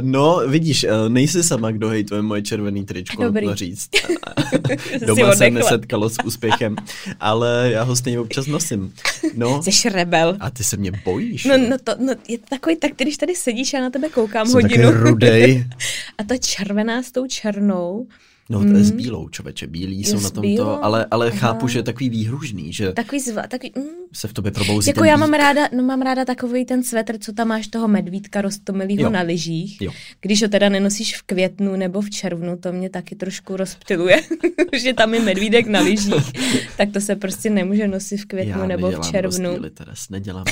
[0.00, 3.46] no, vidíš, uh, nejsi sama, kdo hejtuje moje červený tričko, Dobrý.
[3.46, 3.88] to říct.
[5.06, 6.76] Doma se nesetkalo s úspěchem,
[7.20, 8.92] ale já ho stejně občas nosím.
[9.34, 9.62] No.
[9.62, 10.36] Jsi rebel.
[10.40, 11.44] A ty se mě bojíš.
[11.44, 14.39] No, no, to, no je to takový, tak když tady sedíš a na tebe koukám
[14.46, 14.90] Jsem hodinu.
[14.90, 15.64] rudej.
[16.18, 18.06] a ta červená s tou černou,
[18.50, 18.96] No, to je s mm.
[18.96, 23.20] bílou, čověče, bílí jsou na tomto, ale, ale chápu, že je takový výhružný, že takový
[23.20, 23.84] zva, takový, mm.
[24.12, 27.32] se v tobě probouzí Jako já mám ráda, no mám ráda takový ten svetr, co
[27.32, 29.80] tam máš toho medvídka roztomilýho na lyžích.
[29.80, 29.92] Jo.
[30.20, 34.22] Když ho teda nenosíš v květnu nebo v červnu, to mě taky trošku rozptiluje,
[34.72, 36.32] že tam je medvídek na lyžích,
[36.76, 39.52] tak to se prostě nemůže nosit v květnu já nebo v červnu.
[39.52, 40.44] Já Teres, nedělám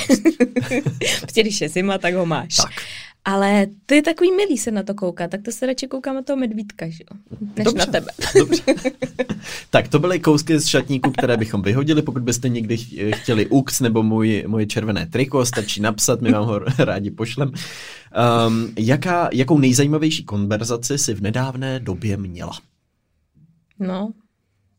[1.21, 2.57] prostě když je zima, tak ho máš.
[2.57, 2.71] Tak.
[3.29, 6.23] Ale to je takový milý se na to koukat, tak to se radši koukám na
[6.23, 7.37] toho medvídka, že jo?
[7.57, 8.07] Než dobře, na tebe.
[8.39, 8.63] Dobře.
[9.71, 12.03] tak to byly kousky z šatníku, které bychom vyhodili.
[12.03, 12.77] Pokud byste někdy
[13.15, 17.49] chtěli UX nebo můj, moje červené triko, stačí napsat, my vám ho rádi pošlem.
[17.49, 22.53] Um, jaká, jakou nejzajímavější konverzaci si v nedávné době měla?
[23.79, 24.13] No,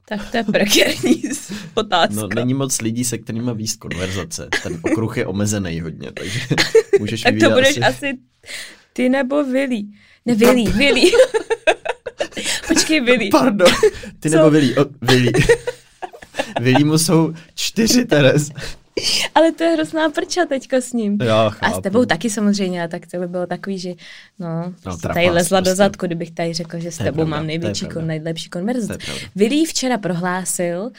[0.10, 1.22] tak to je prekérní
[1.74, 2.16] otázka.
[2.16, 4.48] No, není moc lidí, se kterými víc konverzace.
[4.64, 6.40] Ten okruh je omezený hodně, takže
[7.00, 7.80] můžeš Tak to budeš asi...
[7.82, 8.18] asi
[8.94, 9.84] ty nebo Vili.
[10.26, 11.12] Ne, Vili, Vili.
[12.68, 13.30] Počkej, Vili.
[13.30, 13.72] Pardon.
[14.20, 14.36] Ty Co?
[14.36, 14.76] nebo Vili.
[15.02, 15.32] Vili.
[16.62, 18.52] Vili mu jsou čtyři, Teres.
[19.36, 21.18] Ale to je hrozná prča teďka s ním.
[21.24, 23.94] Já A s tebou taky samozřejmě, tak to by bylo takový, že
[24.40, 25.72] no, no tady lezla prostě.
[25.72, 29.12] do zadku, kdybych tady řekl, že s tebou pravda, mám největší, kon, nejlepší konverzaci.
[29.36, 30.92] Vili včera prohlásil,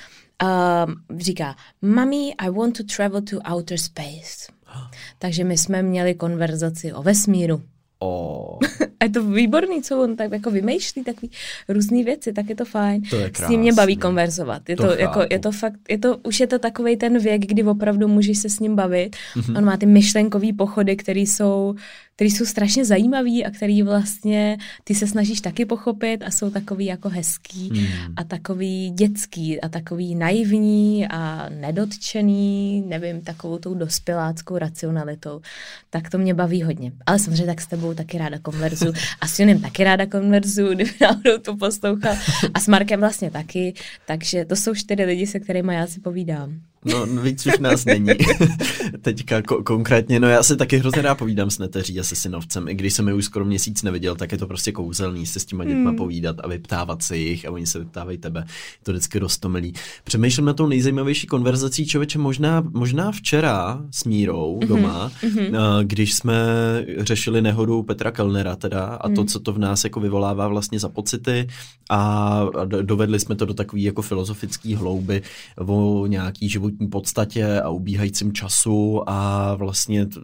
[0.42, 4.52] uh, říká, Mami, I want to travel to outer space.
[5.18, 7.62] Takže my jsme měli konverzaci o vesmíru.
[8.02, 8.58] Oh.
[9.00, 11.30] a je to výborný, co on tak jako vymýšlí takový
[11.68, 13.02] různé věci, tak je to fajn.
[13.02, 14.68] To je S ním mě baví konverzovat.
[14.68, 17.46] Je to, to jako, je to fakt, je to, už je to takový ten věk,
[17.46, 19.16] kdy opravdu můžeš se s ním bavit.
[19.36, 19.58] Mm-hmm.
[19.58, 21.74] On má ty myšlenkové pochody, které jsou
[22.20, 26.84] který jsou strašně zajímavý a který vlastně ty se snažíš taky pochopit a jsou takový
[26.84, 28.14] jako hezký hmm.
[28.16, 35.40] a takový dětský a takový naivní a nedotčený, nevím, takovou tou dospěláckou racionalitou.
[35.90, 36.92] Tak to mě baví hodně.
[37.06, 40.90] Ale samozřejmě tak s tebou taky ráda konverzu a s Jonem taky ráda konverzu, kdyby
[41.00, 42.16] náhodou to poslouchal
[42.54, 43.74] a s Markem vlastně taky.
[44.06, 46.60] Takže to jsou čtyři lidi, se kterými já si povídám.
[46.84, 48.08] No, víc už nás není.
[49.02, 52.68] Teďka ko- konkrétně, no já si taky hrozně rád povídám s neteří a se synovcem.
[52.68, 55.44] I když jsem je už skoro měsíc neviděl, tak je to prostě kouzelný se s
[55.44, 55.96] těma dětma hmm.
[55.96, 58.40] povídat a vyptávat se jich a oni se vyptávají tebe.
[58.48, 59.72] Je to vždycky roztomilý.
[60.04, 64.68] Přemýšlím na tou nejzajímavější konverzací člověče možná, možná včera s Mírou mm-hmm.
[64.68, 65.80] doma, mm-hmm.
[65.82, 66.34] když jsme
[66.98, 69.14] řešili nehodu Petra Kellnera teda a mm.
[69.14, 71.48] to, co to v nás jako vyvolává vlastně za pocity
[71.90, 72.46] a
[72.82, 75.22] dovedli jsme to do takové jako filozofické hlouby
[75.56, 80.20] o nějaký životní podstatě a ubíhajícím času a vlastně t-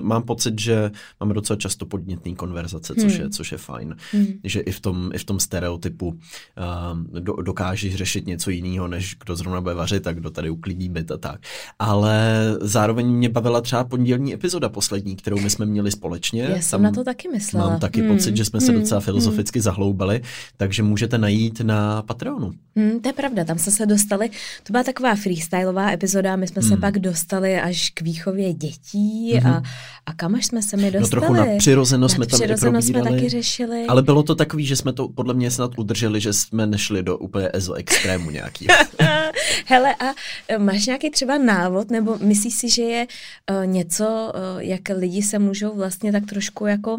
[0.00, 3.22] mám pocit, že máme docela často podnětný konverzace, což, hmm.
[3.22, 3.96] je, což je fajn.
[4.12, 4.26] Hmm.
[4.44, 9.16] Že i v tom, i v tom stereotypu uh, do, dokážeš řešit něco jiného, než
[9.24, 11.40] kdo zrovna bude vařit a kdo tady uklidí byt a tak.
[11.78, 16.42] Ale zároveň mě bavila třeba pondělní epizoda poslední, kterou my jsme měli společně.
[16.42, 17.70] Já jsem Tam na to taky myslela.
[17.70, 18.16] Mám taky hmm.
[18.16, 18.80] pocit, že jsme se hmm.
[18.80, 19.62] docela filozoficky hmm.
[19.62, 20.22] zahloubali,
[20.56, 22.50] takže můžete najít na Patreonu.
[22.76, 24.30] Hmm, to je pravda, tam jsme se dostali,
[24.62, 25.14] to byla taková
[25.62, 26.70] freestyleová epizoda, my jsme hmm.
[26.70, 29.52] se pak dostali až k výchově dětí hmm.
[29.52, 29.62] a,
[30.06, 31.02] a kam až jsme se mi dostali.
[31.02, 33.86] No trochu na přirozenost jsme tam přirozenost jsme taky řešili.
[33.88, 37.18] Ale bylo to takový, že jsme to podle mě snad udrželi, že jsme nešli do
[37.18, 38.66] úplně ezo extrému nějaký.
[39.66, 40.14] Hele, a
[40.48, 43.06] e, máš nějaký třeba návod, nebo myslíš si, že je
[43.50, 46.98] uh, něco, uh, jak lidi se můžou vlastně tak trošku jako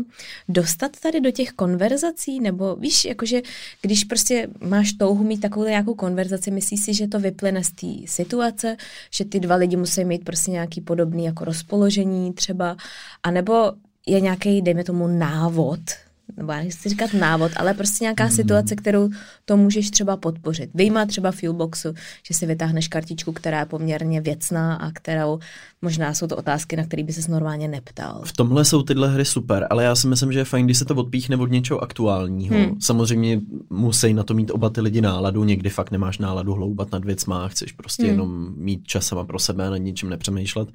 [0.49, 3.41] dostat tady do těch konverzací, nebo víš, jakože
[3.81, 7.87] když prostě máš touhu mít takovou nějakou konverzaci, myslíš si, že to vyplyne z té
[8.05, 8.52] situace,
[9.11, 12.75] že ty dva lidi musí mít prostě nějaký podobný jako rozpoložení třeba,
[13.23, 13.71] anebo
[14.07, 15.79] je nějaký, dejme tomu, návod,
[16.37, 18.31] nebo já nechci říkat návod, ale prostě nějaká mm.
[18.31, 19.09] situace, kterou
[19.45, 20.69] to můžeš třeba podpořit.
[20.73, 21.93] Vyjma třeba Fuelboxu,
[22.27, 25.39] že si vytáhneš kartičku, která je poměrně věcná a kterou
[25.81, 28.21] možná jsou to otázky, na které by ses normálně neptal.
[28.25, 30.85] V tomhle jsou tyhle hry super, ale já si myslím, že je fajn, když se
[30.85, 32.55] to odpíchne od něčeho aktuálního.
[32.55, 32.81] Hmm.
[32.81, 37.05] Samozřejmě musí na to mít oba ty lidi náladu, někdy fakt nemáš náladu hloubat nad
[37.05, 38.11] věcma, chceš prostě hmm.
[38.11, 40.69] jenom mít čas sama pro sebe a nad ničím nepřemýšlet.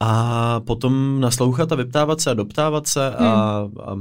[0.00, 3.28] A potom naslouchat a vyptávat se a doptávat se hmm.
[3.28, 3.96] a, a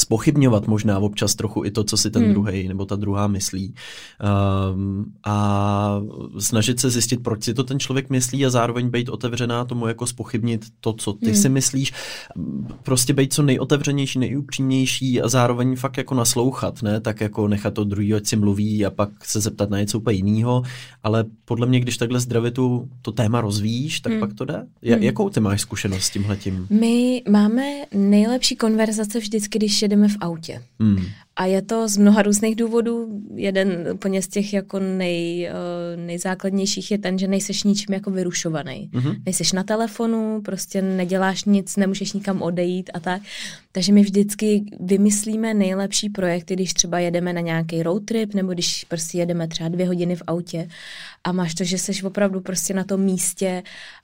[0.00, 2.32] spochybňovat možná občas trochu i to, co si ten hmm.
[2.32, 3.74] druhý nebo ta druhá myslí
[4.74, 6.00] um, a
[6.38, 10.06] snažit se zjistit, proč si to ten člověk myslí a zároveň být otevřená tomu jako
[10.06, 11.34] spochybnit to, co ty hmm.
[11.34, 11.92] si myslíš.
[12.82, 17.00] Prostě být co nejotevřenější, nejupřímnější a zároveň fakt jako naslouchat, ne?
[17.00, 20.16] Tak jako nechat to druhý, ať si mluví a pak se zeptat na něco úplně
[20.16, 20.62] jiného,
[21.02, 24.20] ale podle mě, když takhle zdravě tu, to téma rozvíjíš, tak hmm.
[24.20, 24.66] pak to jde.
[24.82, 25.02] J- hmm.
[25.02, 26.66] Jakou ty máš zkušenost s tímhletím?
[26.70, 27.62] My máme
[27.94, 30.62] nejlepší konverzace vždycky, když jedeme v autě.
[30.80, 31.04] Hmm.
[31.36, 33.20] A je to z mnoha různých důvodů.
[33.34, 38.90] Jeden úplně z těch jako nej, eh, nejzákladnějších je ten, že nejseš ničím jako vyrušovaný.
[38.92, 39.16] Mm-hmm.
[39.26, 43.22] Nejseš na telefonu, prostě neděláš nic, nemůžeš nikam odejít a tak.
[43.72, 48.84] Takže my vždycky vymyslíme nejlepší projekty, když třeba jedeme na nějaký road trip, nebo když
[48.84, 50.68] prostě jedeme třeba dvě hodiny v autě
[51.24, 53.62] a máš to, že jsi opravdu prostě na tom místě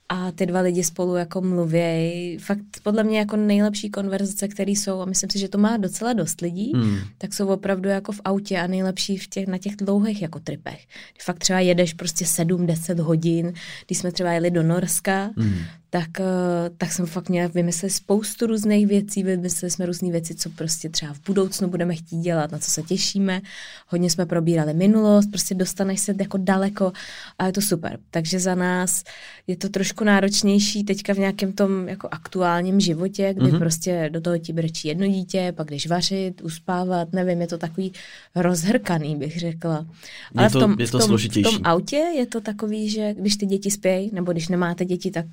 [0.08, 2.38] a ty dva lidi spolu jako mluvějí.
[2.38, 6.12] Fakt podle mě jako nejlepší konverzace, které jsou, a myslím si, že to má docela
[6.12, 6.98] dost lidí, hmm.
[7.18, 10.86] tak jsou opravdu jako v autě a nejlepší v těch, na těch dlouhých jako tripech.
[11.12, 13.52] Kdy fakt třeba jedeš prostě 7-10 hodin,
[13.86, 16.24] když jsme třeba jeli do Norska, hmm tak, eh,
[16.78, 21.12] tak jsem fakt měla vymyslet spoustu různých věcí, vymysleli jsme různé věci, co prostě třeba
[21.12, 23.40] v budoucnu budeme chtít dělat, na co se těšíme.
[23.88, 26.92] Hodně jsme probírali minulost, prostě dostaneš se jako daleko
[27.38, 27.98] a je to super.
[28.10, 29.04] Takže za nás
[29.46, 33.58] je to trošku náročnější teďka v nějakém tom jako aktuálním životě, kdy mm-hmm.
[33.58, 37.92] prostě do toho ti brečí jedno dítě, pak když vařit, uspávat, nevím, je to takový
[38.34, 39.86] rozhrkaný, bych řekla.
[40.36, 41.50] Ale je to, v, tom, je to v, tom, složitější.
[41.50, 45.10] v tom autě je to takový, že když ty děti spějí, nebo když nemáte děti,
[45.10, 45.26] tak,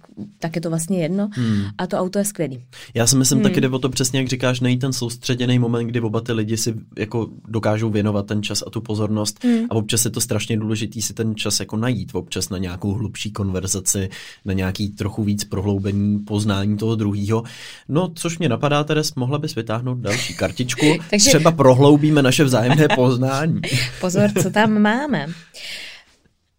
[0.44, 1.30] tak je to vlastně jedno.
[1.34, 1.64] Hmm.
[1.78, 2.64] A to auto je skvělý.
[2.94, 3.44] Já si myslím hmm.
[3.44, 6.58] taky jde o to přesně, jak říkáš, nejít ten soustředěný moment, kdy oba ty lidi
[6.58, 9.44] si jako dokážou věnovat ten čas a tu pozornost.
[9.44, 9.66] Hmm.
[9.70, 13.32] A občas je to strašně důležitý si ten čas jako najít, občas na nějakou hlubší
[13.32, 14.10] konverzaci,
[14.46, 17.44] na nějaký trochu víc prohloubení poznání toho druhého.
[17.90, 20.86] No, což mě napadá, Teres, mohla bys vytáhnout další kartičku.
[21.10, 21.30] Takže...
[21.30, 23.62] Třeba prohloubíme naše vzájemné poznání.
[24.02, 25.28] Pozor, co tam máme.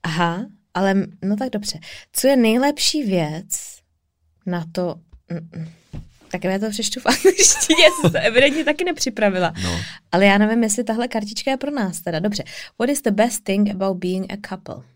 [0.02, 0.94] Aha, ale
[1.24, 1.78] no tak dobře.
[2.12, 3.73] Co je nejlepší věc,
[4.46, 4.94] na to...
[5.30, 5.68] Mm,
[6.30, 9.54] tak já to přečtu v angličtině, jsem to evidentně taky nepřipravila.
[9.62, 9.80] No.
[10.12, 12.18] Ale já nevím, jestli tahle kartička je pro nás teda.
[12.18, 12.44] Dobře.
[12.78, 14.93] What is the best thing about being a couple?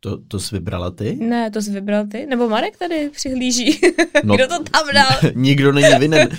[0.00, 1.18] To, to jsi vybrala ty?
[1.20, 2.26] Ne, to jsi vybral ty.
[2.26, 3.80] Nebo Marek tady přihlíží.
[4.24, 5.32] No, Kdo to tam dal?
[5.34, 6.28] nikdo není vinen.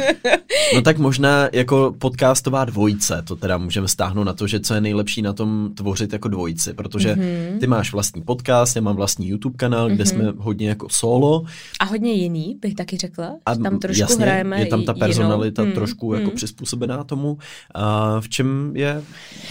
[0.76, 4.82] No tak možná jako podcastová dvojice, to teda můžeme stáhnout na to, že co je
[4.82, 7.60] nejlepší na tom tvořit jako dvojici, protože mm-hmm.
[7.60, 9.96] ty máš vlastní podcast, já mám vlastní YouTube kanál, mm-hmm.
[9.96, 10.10] kde mhm.
[10.12, 11.46] jsme hodně jako solo.
[11.80, 13.36] A hodně jiný, bych taky řekla.
[13.46, 15.76] A tam trošku jasně, hrajeme je tam ta personalita jinou.
[15.76, 16.36] trošku mm, jako mm.
[16.36, 17.38] přizpůsobená tomu.
[17.76, 19.04] A v čem je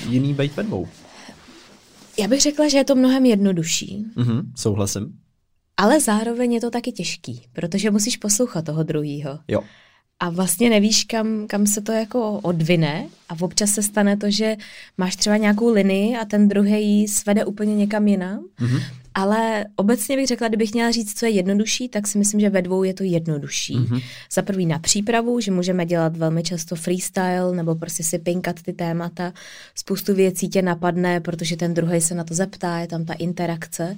[0.08, 0.88] jiný být ve dvou?
[2.18, 4.04] Já bych řekla, že je to mnohem jednodušší.
[4.16, 5.18] Mm-hmm, souhlasím.
[5.76, 9.38] Ale zároveň je to taky těžký, protože musíš poslouchat toho druhého.
[9.48, 9.60] Jo.
[10.20, 14.56] A vlastně nevíš, kam, kam se to jako odvine a občas se stane to, že
[14.98, 18.44] máš třeba nějakou linii a ten druhý ji svede úplně někam jinam.
[18.60, 18.82] Mm-hmm.
[19.14, 22.62] Ale obecně bych řekla, kdybych měla říct, co je jednodušší, tak si myslím, že ve
[22.62, 23.76] dvou je to jednodušší.
[23.76, 24.02] Mm-hmm.
[24.32, 28.72] Za prvý na přípravu, že můžeme dělat velmi často freestyle nebo prostě si pinkat ty
[28.72, 29.32] témata.
[29.74, 33.96] Spoustu věcí tě napadne, protože ten druhý se na to zeptá, je tam ta interakce.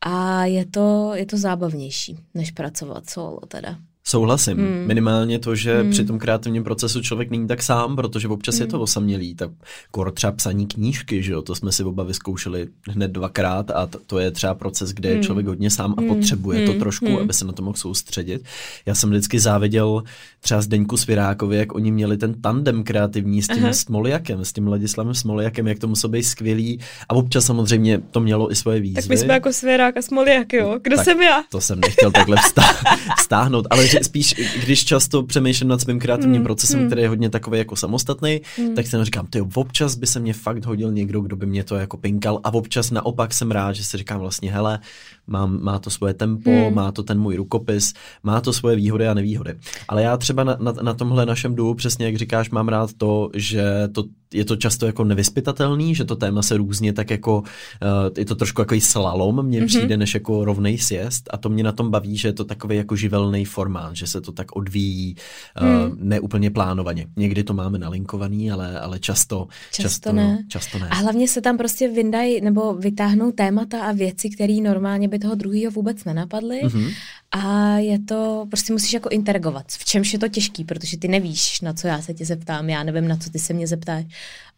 [0.00, 3.78] A je to, je to zábavnější, než pracovat solo teda.
[4.06, 4.58] Souhlasím.
[4.58, 4.86] Hmm.
[4.86, 5.90] Minimálně to, že hmm.
[5.90, 8.62] při tom kreativním procesu člověk není tak sám, protože občas hmm.
[8.62, 8.82] je to hmm.
[8.82, 9.34] osamělý.
[9.34, 9.50] Tak
[9.90, 13.98] kor třeba psaní knížky, že jo, to jsme si oba vyzkoušeli hned dvakrát a to,
[14.06, 15.18] to je třeba proces, kde hmm.
[15.18, 16.08] je člověk hodně sám a hmm.
[16.08, 16.72] potřebuje hmm.
[16.72, 17.16] to trošku, hmm.
[17.16, 18.44] aby se na to mohl soustředit.
[18.86, 20.02] Já jsem vždycky záviděl
[20.40, 23.72] třeba Zdeňku Svirákovi, jak oni měli ten tandem kreativní s tím Aha.
[23.72, 26.80] Smoliakem, s tím Ladislavem Smoliakem, jak to muselo být skvělý.
[27.08, 29.02] A občas samozřejmě to mělo i svoje výzvy.
[29.02, 30.78] Tak my jsme jako Svirák a Smoliak, jo?
[30.82, 31.44] Kdo tak jsem já?
[31.50, 32.36] To jsem nechtěl takhle
[33.18, 36.86] stáhnout, ale spíš, když často přemýšlím nad svým kreativním mm, procesem, mm.
[36.86, 38.74] který je hodně takový jako samostatný, mm.
[38.74, 41.76] tak jsem říkám, ty občas by se mě fakt hodil někdo, kdo by mě to
[41.76, 44.78] jako pinkal a občas naopak jsem rád, že si říkám vlastně, hele,
[45.26, 46.74] mám, má to svoje tempo, mm.
[46.74, 49.54] má to ten můj rukopis, má to svoje výhody a nevýhody.
[49.88, 53.30] Ale já třeba na, na, na tomhle našem duo, přesně jak říkáš, mám rád to,
[53.34, 58.10] že to je to často jako nevyspytatelný, že to téma se různě tak jako, uh,
[58.18, 59.66] je to trošku jako slalom, mně mm-hmm.
[59.66, 62.76] přijde, než jako rovnej sjezd a to mě na tom baví, že je to takový
[62.76, 65.16] jako živelný formát, že se to tak odvíjí
[65.60, 66.08] uh, mm.
[66.08, 67.06] neúplně plánovaně.
[67.16, 70.44] Někdy to máme nalinkovaný, ale, ale často, často, často, ne.
[70.48, 70.88] často ne.
[70.88, 75.34] A hlavně se tam prostě vyndají nebo vytáhnou témata a věci, které normálně by toho
[75.34, 76.60] druhého vůbec nenapadly.
[76.64, 76.94] Mm-hmm.
[77.30, 81.60] A je to, prostě musíš jako interagovat, v čemž je to těžký, protože ty nevíš,
[81.60, 84.04] na co já se tě zeptám, já nevím, na co ty se mě zeptáš.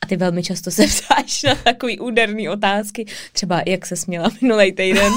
[0.00, 4.72] A ty velmi často se ptáš na takový úderný otázky, třeba jak se směla minulý
[4.72, 5.12] týden.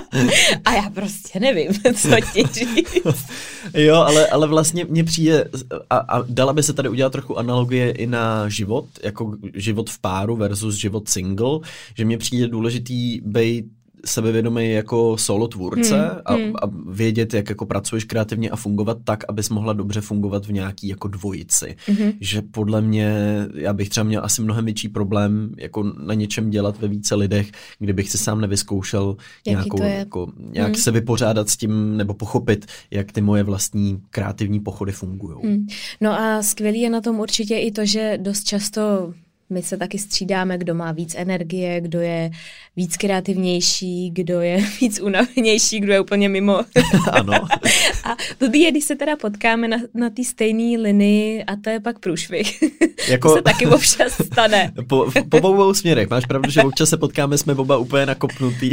[0.64, 3.26] a já prostě nevím, co ti říct.
[3.74, 5.44] jo, ale, ale vlastně mně přijde,
[5.90, 9.98] a, a dala by se tady udělat trochu analogie i na život, jako život v
[9.98, 11.58] páru versus život single,
[11.96, 13.64] že mně přijde důležitý být
[14.06, 16.52] sebevědomý jako solo tvůrce hmm, a, hmm.
[16.62, 20.88] a vědět, jak jako pracuješ kreativně a fungovat tak, abys mohla dobře fungovat v nějaký
[20.88, 21.76] jako dvojici.
[21.86, 22.12] Hmm.
[22.20, 23.14] Že podle mě,
[23.54, 27.50] já bych třeba měl asi mnohem větší problém jako na něčem dělat ve více lidech,
[27.78, 30.74] kdybych si sám nevyzkoušel Jaký nějakou, jako, nějak hmm.
[30.74, 35.36] se vypořádat s tím nebo pochopit, jak ty moje vlastní kreativní pochody fungují.
[35.42, 35.66] Hmm.
[36.00, 39.12] No a skvělý je na tom určitě i to, že dost často
[39.50, 42.30] my se taky střídáme, kdo má víc energie, kdo je
[42.76, 46.60] víc kreativnější, kdo je víc unavenější, kdo je úplně mimo.
[47.12, 47.32] ano.
[48.04, 51.80] a blbý je, když se teda potkáme na, na té stejné linii a to je
[51.80, 52.62] pak průšvih.
[53.08, 53.28] Jako...
[53.28, 54.72] to se taky občas stane.
[54.88, 56.10] po, po obou směrech.
[56.10, 58.70] Máš pravdu, že občas se potkáme, jsme oba úplně nakopnutý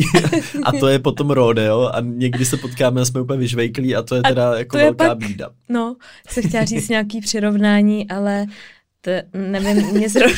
[0.64, 4.16] a to je potom rodeo a někdy se potkáme a jsme úplně vyžvejklí a to
[4.16, 5.50] je teda a jako velká pak, bída.
[5.70, 5.96] No,
[6.30, 8.46] se chtěla říct nějaký přirovnání, ale
[9.02, 10.36] to nevím, mě zrovna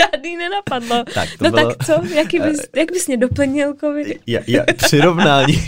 [0.00, 1.04] žádný nenapadlo.
[1.14, 4.18] Tak to no bylo, tak co, jaký bys, uh, jak bys mě doplnil, COVID?
[4.26, 5.64] Ja, ja, přirovnání.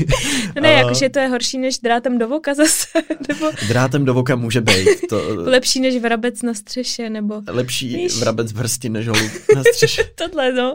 [0.57, 2.87] no ne, jakože to je horší než drátem do voka zase.
[3.29, 3.51] Nebo...
[3.69, 4.89] Drátem do voka může být.
[5.09, 5.23] To...
[5.37, 7.43] Lepší než vrabec na střeše, nebo...
[7.49, 8.17] Lepší Víš?
[8.17, 10.05] vrabec v hrsti než holub na střeše.
[10.15, 10.75] Tohle, no.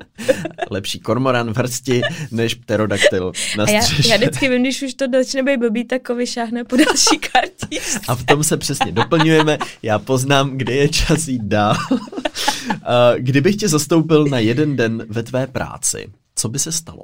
[0.70, 4.10] Lepší kormoran v hrsti než pterodaktyl na střeše.
[4.10, 7.80] Já, já vždycky vím, když už to začne být blbý, tak šáhne po další kartě.
[8.08, 9.58] A v tom se přesně doplňujeme.
[9.84, 13.18] Já poznám, kde je čas jít dál dál.
[13.18, 17.04] Kdybych tě zastoupil na jeden den ve tvé práci, co by se stalo?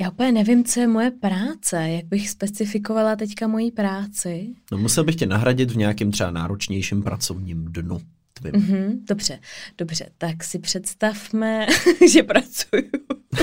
[0.00, 4.54] Já úplně nevím, co je moje práce, jak bych specifikovala teďka moji práci.
[4.72, 8.00] No musel bych tě nahradit v nějakém třeba náročnějším pracovním dnu.
[8.42, 9.38] Mm-hmm, dobře,
[9.78, 11.66] dobře, tak si představme,
[12.12, 12.90] že pracuju.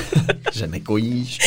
[0.53, 1.39] že nekojíš,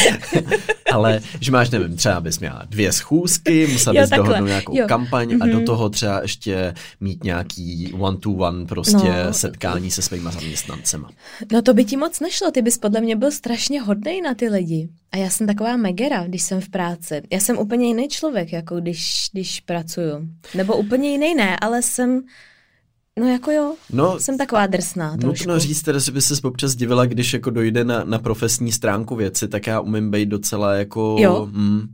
[0.93, 4.87] ale že máš, nevím, třeba bys měla dvě schůzky, musela bys dohodnout nějakou jo.
[4.89, 5.43] kampaň mm-hmm.
[5.43, 5.65] a do mhm.
[5.65, 9.33] toho třeba ještě mít nějaký one-to-one prostě no.
[9.33, 11.11] setkání se svýma zaměstnancema.
[11.53, 14.49] No to by ti moc nešlo, ty bys podle mě byl strašně hodnej na ty
[14.49, 14.89] lidi.
[15.13, 17.23] A já jsem taková megera, když jsem v práci.
[17.33, 20.29] Já jsem úplně jiný člověk, jako když, když pracuju.
[20.55, 22.23] Nebo úplně jiný ne, ale jsem
[23.21, 25.49] No jako jo, no, jsem taková drsná trošku.
[25.49, 29.17] Nutno říct teda, že by se občas divila, když jako dojde na, na profesní stránku
[29.17, 31.17] věci, tak já umím být docela jako...
[31.19, 31.49] Jo.
[31.51, 31.87] Mm,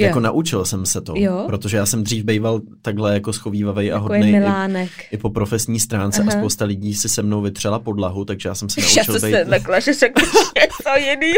[0.00, 0.06] Jo.
[0.06, 1.44] Jako naučil jsem se to, jo.
[1.46, 6.22] protože já jsem dřív býval takhle jako schovývavý a hodný i, i po profesní stránce
[6.22, 6.30] Aha.
[6.32, 9.32] a spousta lidí si se mnou vytřela podlahu, takže já jsem se naučil já být...
[9.32, 10.08] Já takhle, že se
[10.84, 11.32] to jiný.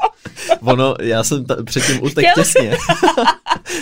[0.60, 2.76] ono, já jsem ta, předtím utek těsně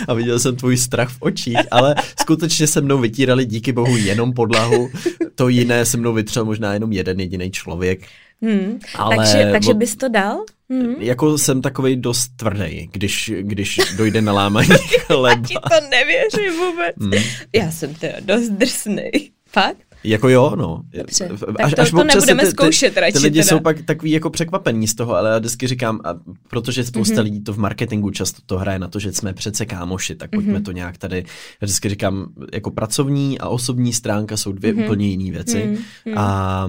[0.07, 4.33] a viděl jsem tvůj strach v očích, ale skutečně se mnou vytírali díky bohu jenom
[4.33, 4.89] podlahu,
[5.35, 8.01] to jiné se mnou vytřel možná jenom jeden jediný člověk.
[8.41, 8.79] Hmm.
[8.95, 10.39] Ale takže, takže bys to dal?
[10.81, 10.95] Hmm.
[10.99, 14.69] Jako jsem takový dost tvrdý, když, když dojde na lámaní
[14.99, 15.29] chleba.
[15.29, 16.95] Já ti to nevěřím vůbec.
[16.99, 17.23] Hmm.
[17.55, 19.11] Já jsem teda dost drsný.
[19.49, 19.92] Fakt?
[20.03, 20.81] Jako jo, no.
[20.97, 21.29] Dobře,
[21.59, 23.13] až, tak to, až to nebudeme ty, zkoušet radši.
[23.13, 23.49] Ty lidi teda.
[23.49, 26.15] jsou pak takový jako překvapení z toho, ale já vždycky říkám, a
[26.47, 27.23] protože spousta mm-hmm.
[27.23, 30.59] lidí to v marketingu často to hraje na to, že jsme přece kámoši, tak pojďme
[30.59, 30.63] mm-hmm.
[30.63, 31.17] to nějak tady,
[31.61, 34.85] já vždycky říkám, jako pracovní a osobní stránka jsou dvě mm-hmm.
[34.85, 36.13] úplně jiné věci mm-hmm.
[36.17, 36.67] a, a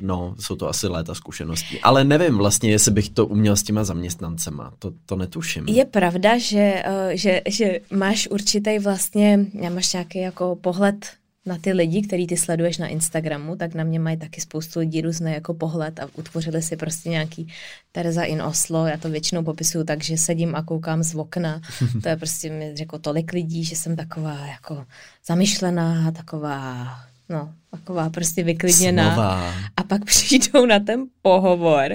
[0.00, 1.80] no, jsou to asi léta zkušeností.
[1.80, 5.64] Ale nevím vlastně, jestli bych to uměl s těma zaměstnancema, to, to netuším.
[5.68, 11.72] Je pravda, že, eh, že, že máš určitý vlastně, máš nějaký jako pohled na ty
[11.72, 15.54] lidi, který ty sleduješ na Instagramu, tak na mě mají taky spoustu lidí různé jako
[15.54, 17.48] pohled a utvořili si prostě nějaký
[17.92, 18.86] Tereza in Oslo.
[18.86, 21.60] Já to většinou popisuju tak, že sedím a koukám z okna.
[22.02, 24.84] To je prostě mi řekl tolik lidí, že jsem taková jako
[25.26, 26.88] zamyšlená, taková
[27.28, 29.12] no, taková prostě vyklidněná.
[29.12, 29.54] Snová.
[29.76, 31.92] A pak přijdou na ten pohovor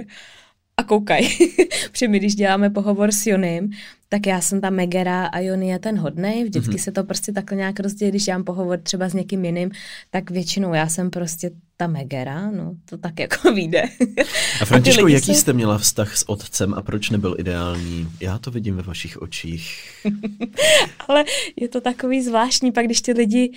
[0.78, 1.30] a koukaj.
[1.92, 3.70] Protože my, když děláme pohovor s Jonym,
[4.10, 6.44] tak já jsem ta Megera a Jon je ten hodnej.
[6.44, 6.84] Vždycky mm-hmm.
[6.84, 9.72] se to prostě takhle nějak rozdělí, když dělám pohovor třeba s někým jiným,
[10.10, 13.84] tak většinou já jsem prostě ta Megera, no to tak jako vyjde.
[14.62, 15.42] A Františko, jaký se...
[15.42, 18.08] jste měla vztah s otcem a proč nebyl ideální?
[18.22, 19.92] Já to vidím ve vašich očích.
[21.08, 21.24] Ale
[21.56, 23.52] je to takový zvláštní, pak když ty lidi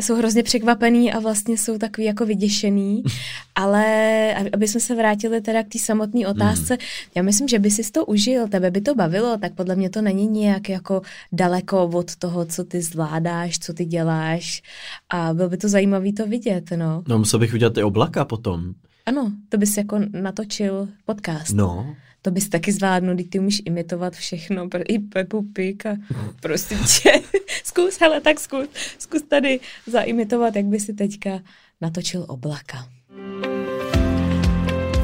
[0.00, 3.02] jsou hrozně překvapený a vlastně jsou takový jako vyděšený,
[3.54, 7.10] ale aby jsme se vrátili teda k té samotné otázce, mm.
[7.14, 10.02] já myslím, že by si to užil, tebe by to bavilo, tak podle mě to
[10.02, 14.62] není nějak jako daleko od toho, co ty zvládáš, co ty děláš
[15.10, 17.02] a bylo by to zajímavé to vidět, no.
[17.08, 18.74] No musel bych udělat i oblaka potom.
[19.06, 21.54] Ano, to bys jako natočil podcast.
[21.54, 21.96] No.
[22.22, 25.96] To bys taky zvládnul, ty umíš imitovat všechno, i Pepu Pik a
[26.40, 27.12] prostě tě,
[27.64, 28.68] zkus, hele, tak zkus,
[28.98, 31.40] zkus tady zaimitovat, jak by si teďka
[31.80, 32.88] natočil oblaka.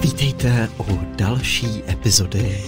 [0.01, 2.63] Vítejte u další epizody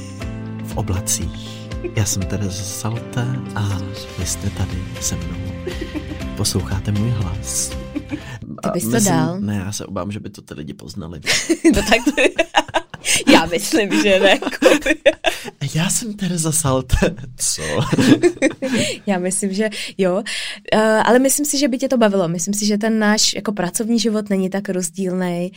[0.65, 1.71] v oblacích.
[1.97, 3.79] Já jsem z Salta a
[4.19, 5.65] vy jste tady se mnou.
[6.37, 7.90] Posloucháte můj hlas.
[8.63, 9.41] Ty bys to myslím, dal?
[9.41, 11.21] Ne, já se obávám, že by to ty lidi poznali.
[11.75, 12.23] no tak to
[13.33, 14.39] Já myslím, že ne.
[15.75, 16.97] Já jsem Tereza Salte.
[17.37, 17.63] Co?
[19.07, 20.17] Já myslím, že jo.
[20.75, 22.29] Uh, ale myslím si, že by tě to bavilo.
[22.29, 25.53] Myslím si, že ten náš jako pracovní život není tak rozdílný.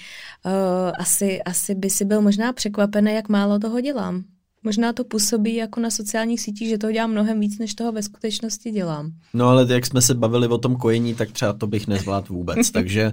[0.45, 0.51] Uh,
[0.99, 4.23] asi, asi by si byl možná překvapený, jak málo toho dělám.
[4.63, 8.03] Možná to působí jako na sociálních sítích, že toho dělám mnohem víc, než toho ve
[8.03, 9.11] skutečnosti dělám.
[9.33, 12.71] No ale jak jsme se bavili o tom kojení, tak třeba to bych nezvládl vůbec,
[12.71, 13.11] takže...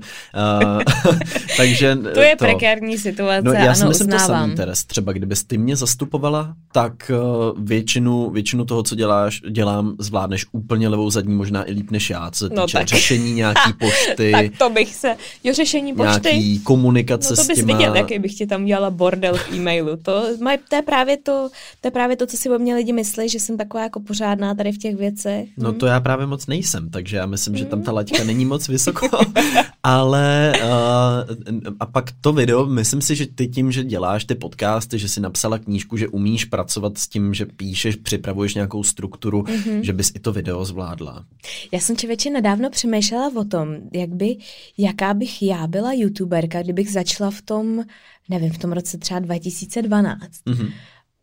[0.65, 0.83] Uh,
[1.57, 4.27] takže to je to, prekární situace, no, já ano, myslím uznávám.
[4.27, 4.85] to samý, Teres.
[4.85, 10.89] Třeba kdybys ty mě zastupovala, tak uh, většinu, většinu toho, co děláš, dělám, zvládneš úplně
[10.89, 12.89] levou zadní, možná i líp než já, co se no, týče tak.
[12.89, 14.33] řešení nějaký pošty.
[14.33, 15.17] tak to bych se...
[15.45, 16.29] Jo, řešení pošty.
[16.29, 17.79] Nějaký komunikace no, to bys s těma...
[17.79, 19.97] viděl, jaký bych ti tam dělala bordel v e-mailu.
[19.97, 20.25] To,
[20.69, 21.40] to je právě to,
[21.81, 24.55] to je právě to, co si o mě lidi myslí, že jsem taková jako pořádná
[24.55, 25.49] tady v těch věcech.
[25.57, 25.75] No hm?
[25.75, 29.09] to já právě moc nejsem, takže já myslím, že tam ta laťka není moc vysoko,
[29.83, 34.99] ale uh, a pak to video, myslím si, že ty tím, že děláš ty podcasty,
[34.99, 39.81] že si napsala knížku, že umíš pracovat s tím, že píšeš, připravuješ nějakou strukturu, mm-hmm.
[39.81, 41.25] že bys i to video zvládla.
[41.73, 44.37] Já jsem člověče nedávno přemýšlela o tom, jak by,
[44.79, 47.85] jaká bych já byla youtuberka, kdybych začala v tom,
[48.29, 50.21] nevím, v tom roce třeba 2012.
[50.47, 50.73] Mm-hmm.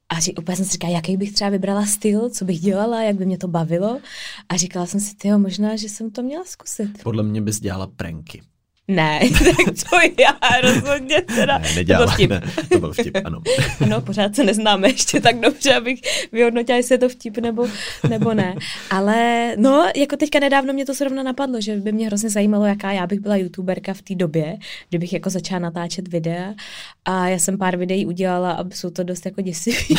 [0.10, 3.16] A ří, úplně jsem si říkala, jaký bych třeba vybrala styl, co bych dělala, jak
[3.16, 4.00] by mě to bavilo.
[4.50, 7.04] A říkala jsem si, tyjo, možná, že jsem to měla zkusit.
[7.04, 8.42] Podle mě bys dělala pranky.
[8.92, 11.58] Ne, tak to já rozhodně teda.
[11.58, 12.30] Ne, nedělala, to byl vtip.
[12.30, 13.42] Ne, to byl vtip, ano.
[13.82, 17.68] ano, pořád se neznáme ještě tak dobře, abych vyhodnotila, jestli je to vtip nebo,
[18.10, 18.56] nebo ne.
[18.90, 22.92] Ale no, jako teďka nedávno mě to zrovna napadlo, že by mě hrozně zajímalo, jaká
[22.92, 24.58] já bych byla youtuberka v té době,
[24.90, 26.54] kdybych jako začala natáčet videa.
[27.06, 29.96] A já jsem pár videí udělala a jsou to dost jako děsivý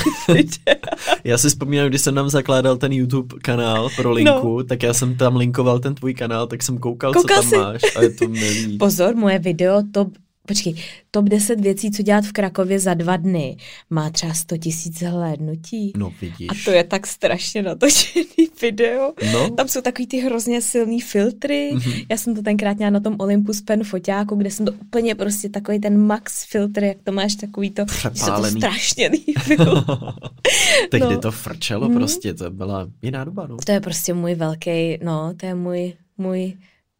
[1.25, 4.65] Já si vzpomínám, když jsem nám zakládal ten YouTube kanál pro linku, no.
[4.65, 7.57] tak já jsem tam linkoval ten tvůj kanál, tak jsem koukal, koukal co tam jsi?
[7.57, 8.79] máš a je to milý.
[8.79, 10.09] Pozor, moje video top,
[10.49, 10.75] počkej,
[11.11, 13.57] top 10 věcí, co dělat v Krakově za dva dny,
[13.91, 15.93] má třeba 100 tisíc hlédnutí.
[15.97, 16.49] No vidíš.
[16.49, 19.13] A to je tak strašně natočený video.
[19.33, 19.51] No.
[19.51, 21.71] Tam jsou takový ty hrozně silný filtry.
[21.75, 22.07] Mm-hmm.
[22.11, 25.49] Já jsem to tenkrát měla na tom Olympus Pen foťáku, kde jsem to úplně prostě
[25.49, 27.83] takový ten max filtr, jak to máš takový to,
[28.15, 29.85] se to strašně líbilo.
[30.91, 31.21] Tehdy no.
[31.21, 31.95] to frčelo mm.
[31.95, 33.47] prostě, to byla jiná doba.
[33.47, 33.57] No.
[33.67, 36.53] To je prostě můj velký, no, to je můj, můj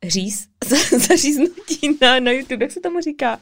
[0.07, 0.47] říz,
[1.09, 3.39] zaříznutí na, na YouTube, jak se tomu říká?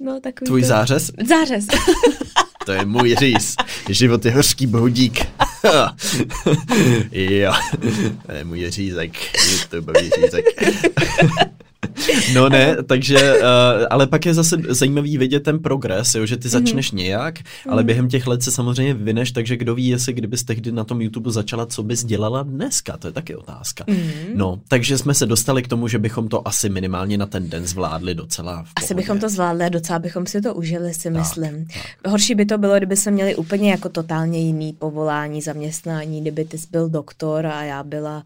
[0.00, 0.68] No, takový Tvůj to...
[0.68, 1.10] zářez?
[1.28, 1.66] Zářez.
[2.66, 3.54] to je můj říz.
[3.88, 5.20] Život je hořký bohudík.
[7.12, 7.52] jo,
[8.26, 9.12] to je můj řízek.
[9.50, 10.44] YouTubeový řízek.
[12.34, 13.46] No ne, takže, uh,
[13.90, 16.50] ale pak je zase zajímavý vidět ten progres, jo, že ty mhm.
[16.50, 16.96] začneš mm-hmm.
[16.96, 17.86] nějak, ale mm-hmm.
[17.86, 21.30] během těch let se samozřejmě vyvineš, takže kdo ví, jestli kdybys tehdy na tom YouTube
[21.30, 23.84] začala, co bys dělala dneska, to je taky otázka.
[23.84, 24.30] Mm-hmm.
[24.34, 27.66] No, takže jsme se dostali k tomu, že bychom to asi minimálně na ten den
[27.66, 31.12] zvládli docela v Asi bychom to zvládli a docela bychom si to užili, si tak,
[31.12, 31.66] myslím.
[31.66, 32.10] Tak.
[32.10, 36.58] Horší by to bylo, kdyby se měli úplně jako totálně jiný povolání, zaměstnání, kdyby ty
[36.58, 38.24] jsi byl doktor a já byla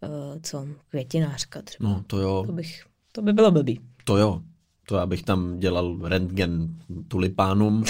[0.00, 1.88] uh, co, květinářka třeba.
[1.88, 2.42] No, to jo.
[2.46, 2.84] To, bych,
[3.16, 3.80] to by bylo blbý.
[4.04, 4.40] To jo.
[4.88, 6.68] To abych tam dělal rentgen
[7.08, 7.84] tulipánům.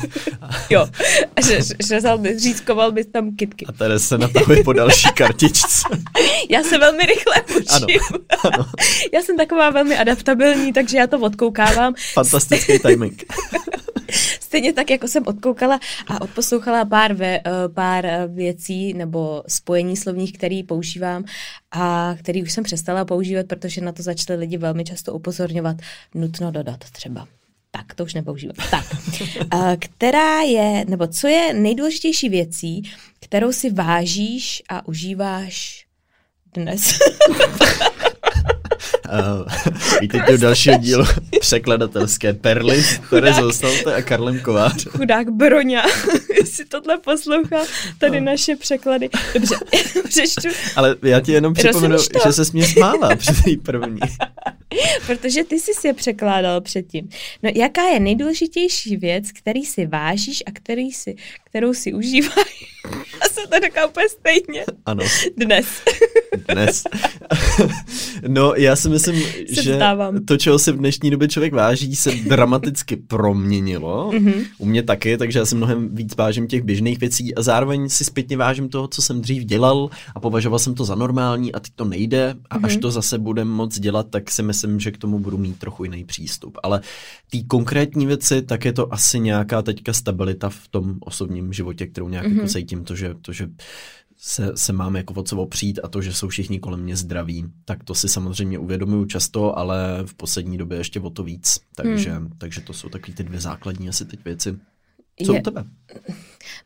[0.70, 0.86] jo,
[1.80, 3.66] řezal by, řízkoval bys tam kitky.
[3.66, 5.82] A tady se natahuje po další kartičce.
[6.50, 8.00] já se velmi rychle učím.
[8.12, 8.66] Ano, ano.
[9.14, 11.94] já jsem taková velmi adaptabilní, takže já to odkoukávám.
[12.12, 13.24] Fantastický timing.
[14.54, 17.42] Stejně tak, jako jsem odkoukala a odposlouchala pár, ve, eh,
[17.74, 21.24] pár eh, věcí nebo spojení slovních, který používám
[21.70, 25.76] a který už jsem přestala používat, protože na to začaly lidi velmi často upozorňovat.
[26.14, 27.28] Nutno dodat třeba.
[27.70, 28.56] Tak, to už nepoužívám.
[28.70, 28.84] Tak,
[29.54, 32.90] eh, která je, nebo co je nejdůležitější věcí,
[33.20, 35.86] kterou si vážíš a užíváš
[36.54, 36.98] dnes?
[39.14, 39.46] Uh,
[40.00, 41.04] vítejte do dalšího dílu
[41.40, 44.86] překladatelské perly Chorezou Salte a Karlem Kovář.
[44.88, 45.82] Chudák Broňa,
[46.40, 47.56] jestli tohle poslouchá,
[47.98, 48.26] tady no.
[48.26, 49.08] naše překlady.
[49.34, 49.54] Dobře,
[50.08, 50.48] přečtu.
[50.76, 51.96] Ale já ti jenom připomenu,
[52.26, 54.00] že se mě smála při té první.
[55.06, 57.08] Protože ty jsi si je překládal předtím.
[57.42, 62.74] No jaká je nejdůležitější věc, který si vážíš a který si, kterou si užíváš?
[63.22, 64.64] Já jsem to řekla úplně stejně.
[64.86, 65.04] Ano.
[65.36, 65.66] Dnes.
[66.48, 66.84] Dnes.
[68.28, 70.24] No, já si myslím, se že vstávám.
[70.24, 74.10] to, čeho si v dnešní době člověk váží, se dramaticky proměnilo.
[74.12, 74.44] Mm-hmm.
[74.58, 78.04] U mě taky, takže já si mnohem víc vážím těch běžných věcí a zároveň si
[78.04, 81.72] zpětně vážím toho, co jsem dřív dělal a považoval jsem to za normální a teď
[81.76, 82.66] to nejde a mm-hmm.
[82.66, 85.84] až to zase budem moc dělat, tak si myslím, že k tomu budu mít trochu
[85.84, 86.58] jiný přístup.
[86.62, 86.80] Ale
[87.30, 92.08] ty konkrétní věci, tak je to asi nějaká teďka stabilita v tom osobním životě, kterou
[92.08, 92.36] nějak mm-hmm.
[92.36, 93.48] jako cítím, to, že, to, že
[94.26, 97.44] se, se máme jako od sebe přijít a to, že jsou všichni kolem mě zdraví,
[97.64, 101.60] tak to si samozřejmě uvědomuju často, ale v poslední době ještě o to víc.
[101.74, 102.30] Takže, hmm.
[102.38, 104.56] takže to jsou takové ty dvě základní asi teď věci.
[105.26, 105.64] Co je, u tebe?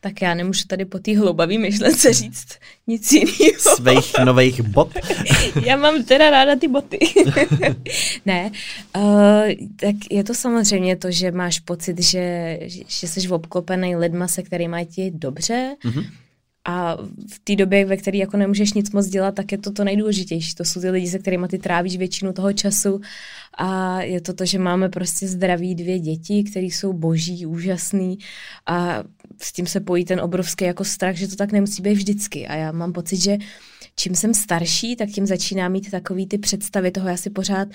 [0.00, 2.48] Tak já nemůžu tady po té hloubavý myšlence říct
[2.86, 3.76] nic jiného.
[3.76, 4.92] Svých nových bot?
[5.64, 6.98] já mám teda ráda ty boty.
[8.26, 8.50] ne,
[8.96, 14.42] uh, tak je to samozřejmě to, že máš pocit, že, že jsi obklopený lidma, se
[14.42, 16.06] kterými ti dobře, mm-hmm
[16.70, 16.96] a
[17.30, 20.54] v té době, ve které jako nemůžeš nic moc dělat, tak je to to nejdůležitější.
[20.54, 23.00] To jsou ty lidi, se kterými ty trávíš většinu toho času
[23.58, 28.18] a je to to, že máme prostě zdraví dvě děti, které jsou boží, úžasný
[28.66, 29.02] a
[29.40, 32.48] s tím se pojí ten obrovský jako strach, že to tak nemusí být vždycky.
[32.48, 33.38] A já mám pocit, že
[33.98, 37.68] čím jsem starší, tak tím začíná mít takový ty představy toho, já si pořád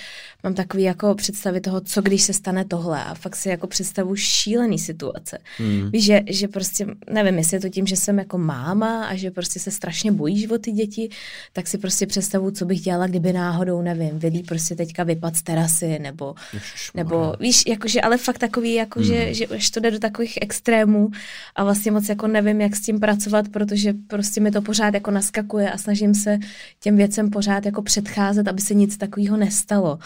[0.44, 4.16] mám takový jako představy toho, co když se stane tohle a fakt si jako představu
[4.16, 5.38] šílený situace.
[5.58, 5.90] Hmm.
[5.92, 9.32] Víš, že, že prostě, nevím, jestli je to tím, že jsem jako máma a že
[9.32, 11.10] prostě se strašně bojí o ty děti,
[11.54, 15.44] tak si prostě představu, co bych dělala, kdyby náhodou, nevím, vylí prostě teďka vypad z
[15.80, 16.36] terasy, nebo,
[16.94, 19.08] nebo víš, jakože, ale fakt takový, jako, hmm.
[19.08, 21.10] že, že už to jde do takových extrémů
[21.56, 25.12] a vlastně moc jako nevím, jak s tím pracovat, protože prostě mi to pořád jako
[25.12, 26.38] naskakuje a snažím se
[26.80, 30.00] těm věcem pořád jako předcházet, aby se nic takového nestalo.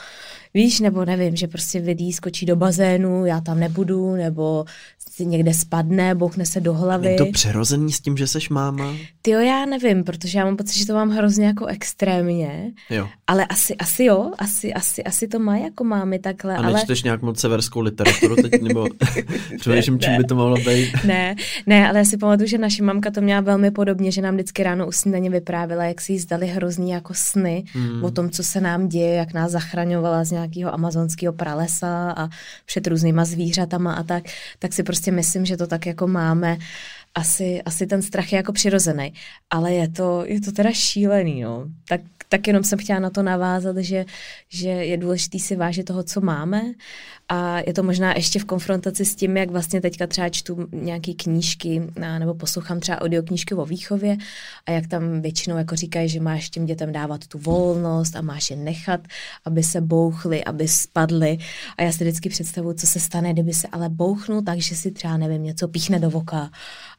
[0.58, 4.66] Víš, nebo nevím, že prostě lidí skočí do bazénu, já tam nebudu, nebo
[5.12, 7.08] si někde spadne, bouchne se do hlavy.
[7.08, 8.94] Je to přerozený s tím, že seš máma?
[9.22, 12.72] Ty jo, já nevím, protože já mám pocit, že to mám hrozně jako extrémně.
[12.90, 13.08] Jo.
[13.28, 16.56] Ale asi, asi jo, asi, asi, asi to má jako mámy takhle.
[16.56, 16.74] A ale...
[16.74, 18.88] nečteš nějak moc severskou literaturu teď, nebo
[19.60, 20.90] přemýšlím, čím by to mohlo být?
[21.06, 21.36] Ne,
[21.66, 24.64] ne, ale já si pamatuju, že naše mamka to měla velmi podobně, že nám vždycky
[24.64, 28.04] ráno u snídaně vyprávěla, jak si jí zdali hrozný jako sny hmm.
[28.04, 32.30] o tom, co se nám děje, jak nás zachraňovala z nějakého amazonského pralesa a
[32.66, 34.24] před různýma zvířatama a tak,
[34.60, 36.58] tak si prostě myslím, že to tak jako máme.
[37.16, 39.14] Asi, asi ten strach je jako přirozený,
[39.50, 41.66] ale je to, je to teda šílený, no.
[41.88, 44.06] Tak tak jenom jsem chtěla na to navázat, že,
[44.50, 46.62] že je důležité si vážit toho, co máme.
[47.30, 51.16] A je to možná ještě v konfrontaci s tím, jak vlastně teďka třeba čtu nějaký
[51.16, 51.82] knížky
[52.20, 54.18] nebo poslouchám třeba audioknížky o výchově
[54.66, 58.50] a jak tam většinou jako říkají, že máš těm dětem dávat tu volnost a máš
[58.50, 59.02] je nechat,
[59.46, 61.38] aby se bouchly, aby spadly
[61.78, 64.92] a já si vždycky představuji, co se stane, kdyby se ale bouchnul tak, že si
[64.92, 66.50] třeba nevím, něco píchne do voka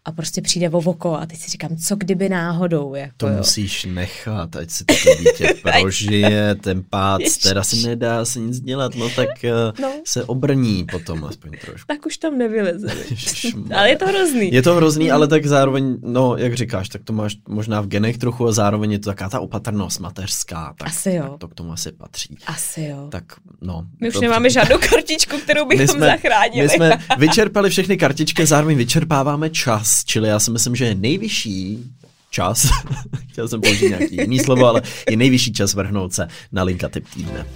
[0.08, 2.94] a prostě přijde o voko a teď si říkám, co kdyby náhodou.
[2.94, 3.36] Jako, to jo.
[3.36, 8.94] musíš nechat, ať si to dítě prožije, ten pád, teda si nedá se nic dělat,
[8.94, 9.52] no tak eh,
[9.82, 9.92] no.
[10.04, 11.86] se obrní potom aspoň trošku.
[11.86, 12.88] Tak už tam nevyleze.
[13.74, 14.52] ale je to hrozný.
[14.52, 18.18] Je to hrozný, ale tak zároveň, no jak říkáš, tak to máš možná v genech
[18.18, 20.74] trochu a zároveň je to taká ta opatrnost mateřská.
[20.78, 21.28] Tak, asi jo.
[21.28, 22.36] Tak to k tomu asi patří.
[22.46, 23.08] Asi jo.
[23.10, 23.24] Tak
[23.60, 23.84] no.
[24.00, 24.20] My už to...
[24.20, 26.62] nemáme žádnou kartičku, kterou bychom my jsme, zachránili.
[26.62, 31.78] My jsme vyčerpali všechny kartičky, zároveň vyčerpáváme čas, čili já si myslím, že je nejvyšší
[32.30, 32.68] čas,
[33.28, 37.04] chtěl jsem použít nějaký jiný slovo, ale je nejvyšší čas vrhnout se na linka typ
[37.14, 37.46] týdne.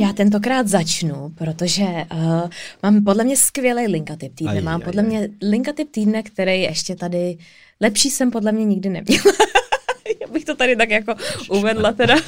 [0.00, 2.48] Já tentokrát začnu, protože uh,
[2.82, 4.52] mám podle mě skvělý linka typ týdne.
[4.52, 5.08] Aj, mám aj, podle aj.
[5.08, 7.38] mě linka typ týdne, který ještě tady
[7.80, 9.22] lepší jsem podle mě nikdy neměla.
[10.20, 11.14] Já bych to tady tak jako
[11.48, 12.16] uvedla teda.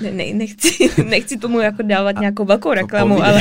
[0.00, 3.40] Ne, ne, nechci, nechci tomu jako dávat nějakou velkou reklamu, ale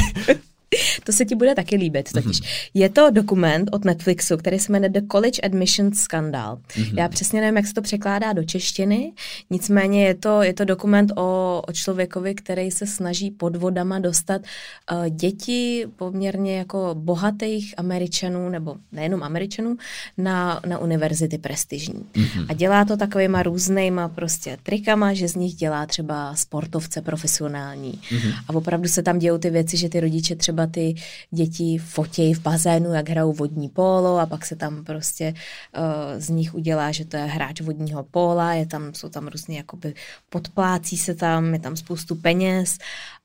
[1.04, 2.42] to se ti bude taky líbit totiž.
[2.42, 2.70] Mm-hmm.
[2.74, 6.56] Je to dokument od Netflixu, který se jmenuje The College Admissions Scandal.
[6.56, 6.98] Mm-hmm.
[6.98, 9.14] Já přesně nevím, jak se to překládá do češtiny,
[9.50, 15.06] nicméně je to, je to dokument o, o člověkovi, který se snaží podvodama dostat uh,
[15.10, 19.78] děti poměrně jako bohatých američanů, nebo nejenom američanů,
[20.18, 22.06] na, na univerzity prestižní.
[22.14, 22.46] Mm-hmm.
[22.50, 27.94] A dělá to takovýma různýma prostě trikama, že z nich dělá třeba sportovce profesionální.
[27.94, 28.34] Mm-hmm.
[28.48, 30.96] A opravdu se tam dějou ty věci, že ty rodiče třeba třeba ty
[31.32, 35.34] děti fotějí v bazénu, jak hrajou vodní pólo a pak se tam prostě
[35.78, 39.58] uh, z nich udělá, že to je hráč vodního póla, je tam, jsou tam různě
[39.58, 39.94] jakoby
[40.30, 42.78] podplácí se tam, je tam spoustu peněz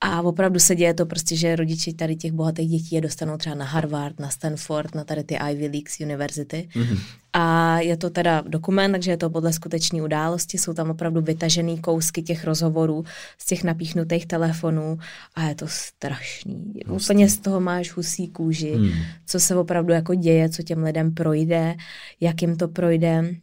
[0.03, 3.55] a opravdu se děje to prostě, že rodiči tady těch bohatých dětí je dostanou třeba
[3.55, 6.68] na Harvard, na Stanford, na tady ty Ivy Leagues University.
[6.74, 6.98] Mm-hmm.
[7.32, 10.59] A je to teda dokument, takže je to podle skutečné události.
[10.59, 13.05] Jsou tam opravdu vytažený kousky těch rozhovorů
[13.38, 14.98] z těch napíchnutých telefonů
[15.34, 16.72] a je to strašný.
[16.86, 17.07] Vlastně.
[17.07, 18.90] Úplně z toho máš husí kůži, hmm.
[19.26, 21.74] co se opravdu jako děje, co těm lidem projde,
[22.20, 23.34] jak jim to projde.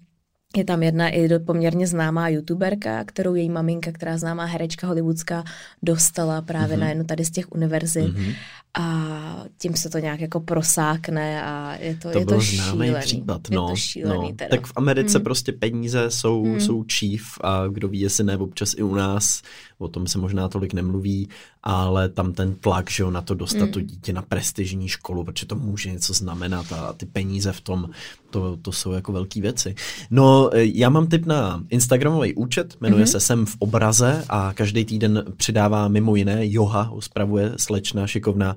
[0.57, 5.43] Je tam jedna i poměrně známá youtuberka, kterou její maminka, která známá herečka hollywoodská,
[5.83, 6.79] dostala právě mm-hmm.
[6.79, 8.13] na jednu tady z těch univerzit.
[8.13, 8.35] Mm-hmm.
[8.77, 12.95] A tím se to nějak jako prosákne a je to, to je to šílený.
[12.99, 13.65] případ, no.
[13.65, 14.35] Je to šílený no.
[14.35, 14.49] Teda.
[14.49, 15.23] Tak v Americe mm.
[15.23, 16.59] prostě peníze jsou, mm.
[16.59, 19.41] jsou chief a kdo ví, jestli ne, občas i u nás,
[19.77, 21.29] o tom se možná tolik nemluví,
[21.63, 23.71] ale tam ten tlak, že jo, na to dostat mm.
[23.71, 27.89] to dítě na prestižní školu, protože to může něco znamenat a ty peníze v tom,
[28.29, 29.75] to, to jsou jako velké věci.
[30.11, 33.11] No, já mám tip na Instagramový účet, jmenuje mm-hmm.
[33.11, 38.55] se Sem v obraze a každý týden přidává mimo jiné, Joha spravuje slečna šikovná,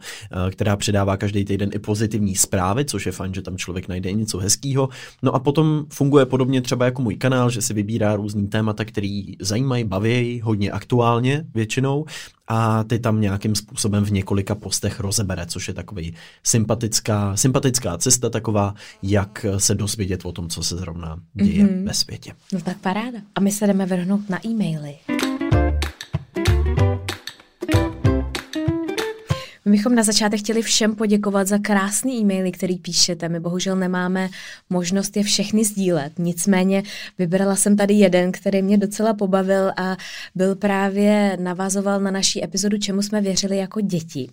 [0.50, 4.38] která přidává každý týden i pozitivní zprávy, což je fajn, že tam člověk najde něco
[4.38, 4.88] hezkého.
[5.22, 9.36] No a potom funguje podobně třeba jako můj kanál, že si vybírá různý témata, který
[9.40, 12.04] zajímají, baví, hodně aktuálně většinou
[12.48, 18.30] a ty tam nějakým způsobem v několika postech rozebere, což je takový sympatická, sympatická cesta
[18.30, 21.84] taková, jak se dozvědět o tom, co se zrovna děje mm-hmm.
[21.84, 22.32] ve světě.
[22.52, 23.18] No tak paráda.
[23.34, 24.94] A my se jdeme vrhnout na e-maily.
[29.64, 33.28] My bychom na začátek chtěli všem poděkovat za krásný e-maily, který píšete.
[33.28, 34.28] My bohužel nemáme
[34.70, 36.12] možnost je všechny sdílet.
[36.18, 36.82] Nicméně
[37.18, 39.96] vybrala jsem tady jeden, který mě docela pobavil a
[40.34, 44.30] byl právě navazoval na naší epizodu, čemu jsme věřili jako děti.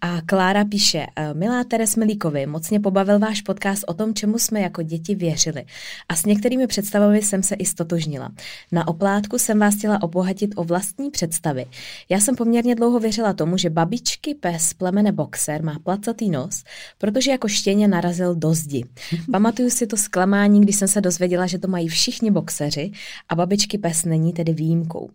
[0.00, 4.82] A Klára píše, milá Teres Milíkovi, mocně pobavil váš podcast o tom, čemu jsme jako
[4.82, 5.64] děti věřili.
[6.08, 8.30] A s některými představami jsem se i stotožnila.
[8.72, 11.66] Na oplátku jsem vás chtěla obohatit o vlastní představy.
[12.08, 16.64] Já jsem poměrně dlouho věřila tomu, že babičky, pes, plemene boxer má placatý nos,
[16.98, 18.84] protože jako štěně narazil do zdi.
[19.32, 22.90] Pamatuju si to zklamání, když jsem se dozvěděla, že to mají všichni boxeři
[23.28, 25.10] a babičky pes není tedy výjimkou.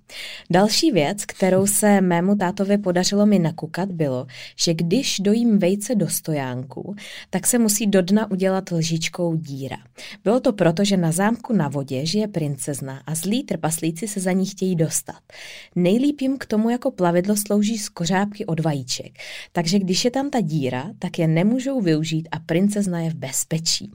[0.49, 6.09] Další věc, kterou se mému tátovi podařilo mi nakukat, bylo, že když dojím vejce do
[6.09, 6.95] stojánku,
[7.29, 9.77] tak se musí do dna udělat lžičkou díra.
[10.23, 14.31] Bylo to proto, že na zámku na vodě žije princezna a zlí trpaslíci se za
[14.31, 15.21] ní chtějí dostat.
[15.75, 19.11] Nejlíp jim k tomu jako plavidlo slouží z kořápky od vajíček.
[19.51, 23.91] Takže když je tam ta díra, tak je nemůžou využít a princezna je v bezpečí.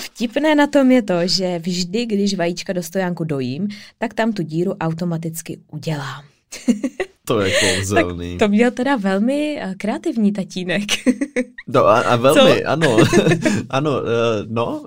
[0.00, 4.42] Vtipné na tom je to, že vždy, když vajíčka do stojánku dojím, tak tam tu
[4.42, 6.24] díru automaticky udělám.
[7.24, 8.38] To je kouzelný.
[8.38, 10.82] Tak to měl teda velmi uh, kreativní tatínek.
[11.66, 12.68] No a, a velmi, Co?
[12.68, 12.96] ano.
[13.70, 14.06] ano, uh,
[14.48, 14.84] no.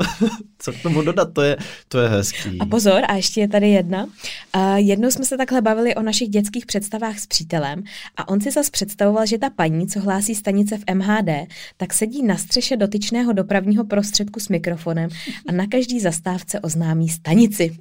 [0.58, 1.58] Co k tomu dodat, to je,
[1.88, 2.60] to je hezký.
[2.60, 4.04] A pozor, a ještě je tady jedna.
[4.04, 7.84] Uh, jednou jsme se takhle bavili o našich dětských představách s přítelem
[8.18, 12.24] a on si zase představoval, že ta paní, co hlásí stanice v MHD, tak sedí
[12.24, 15.10] na střeše dotyčného dopravního prostředku s mikrofonem
[15.50, 17.78] a na každý zastávce oznámí stanici.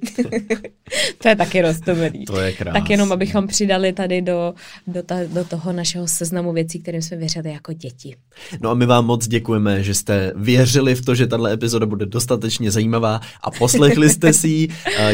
[1.17, 2.25] to je taky roztomilý.
[2.25, 2.81] To je krásné.
[2.81, 4.44] Tak jenom, abychom přidali tady do,
[4.87, 8.15] do, ta, do toho našeho seznamu věcí, kterým jsme věřili jako děti.
[8.61, 12.05] No a my vám moc děkujeme, že jste věřili v to, že tahle epizoda bude
[12.05, 14.67] dostatečně zajímavá a poslechli jste si ji.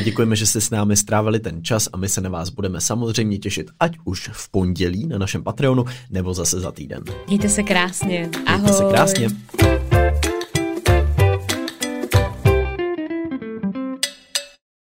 [0.04, 3.38] Děkujeme, že jste s námi strávili ten čas a my se na vás budeme samozřejmě
[3.38, 7.04] těšit, ať už v pondělí na našem Patreonu, nebo zase za týden.
[7.28, 8.30] Mějte se krásně.
[8.46, 8.62] Ahoj.
[8.62, 9.28] Mějte se krásně.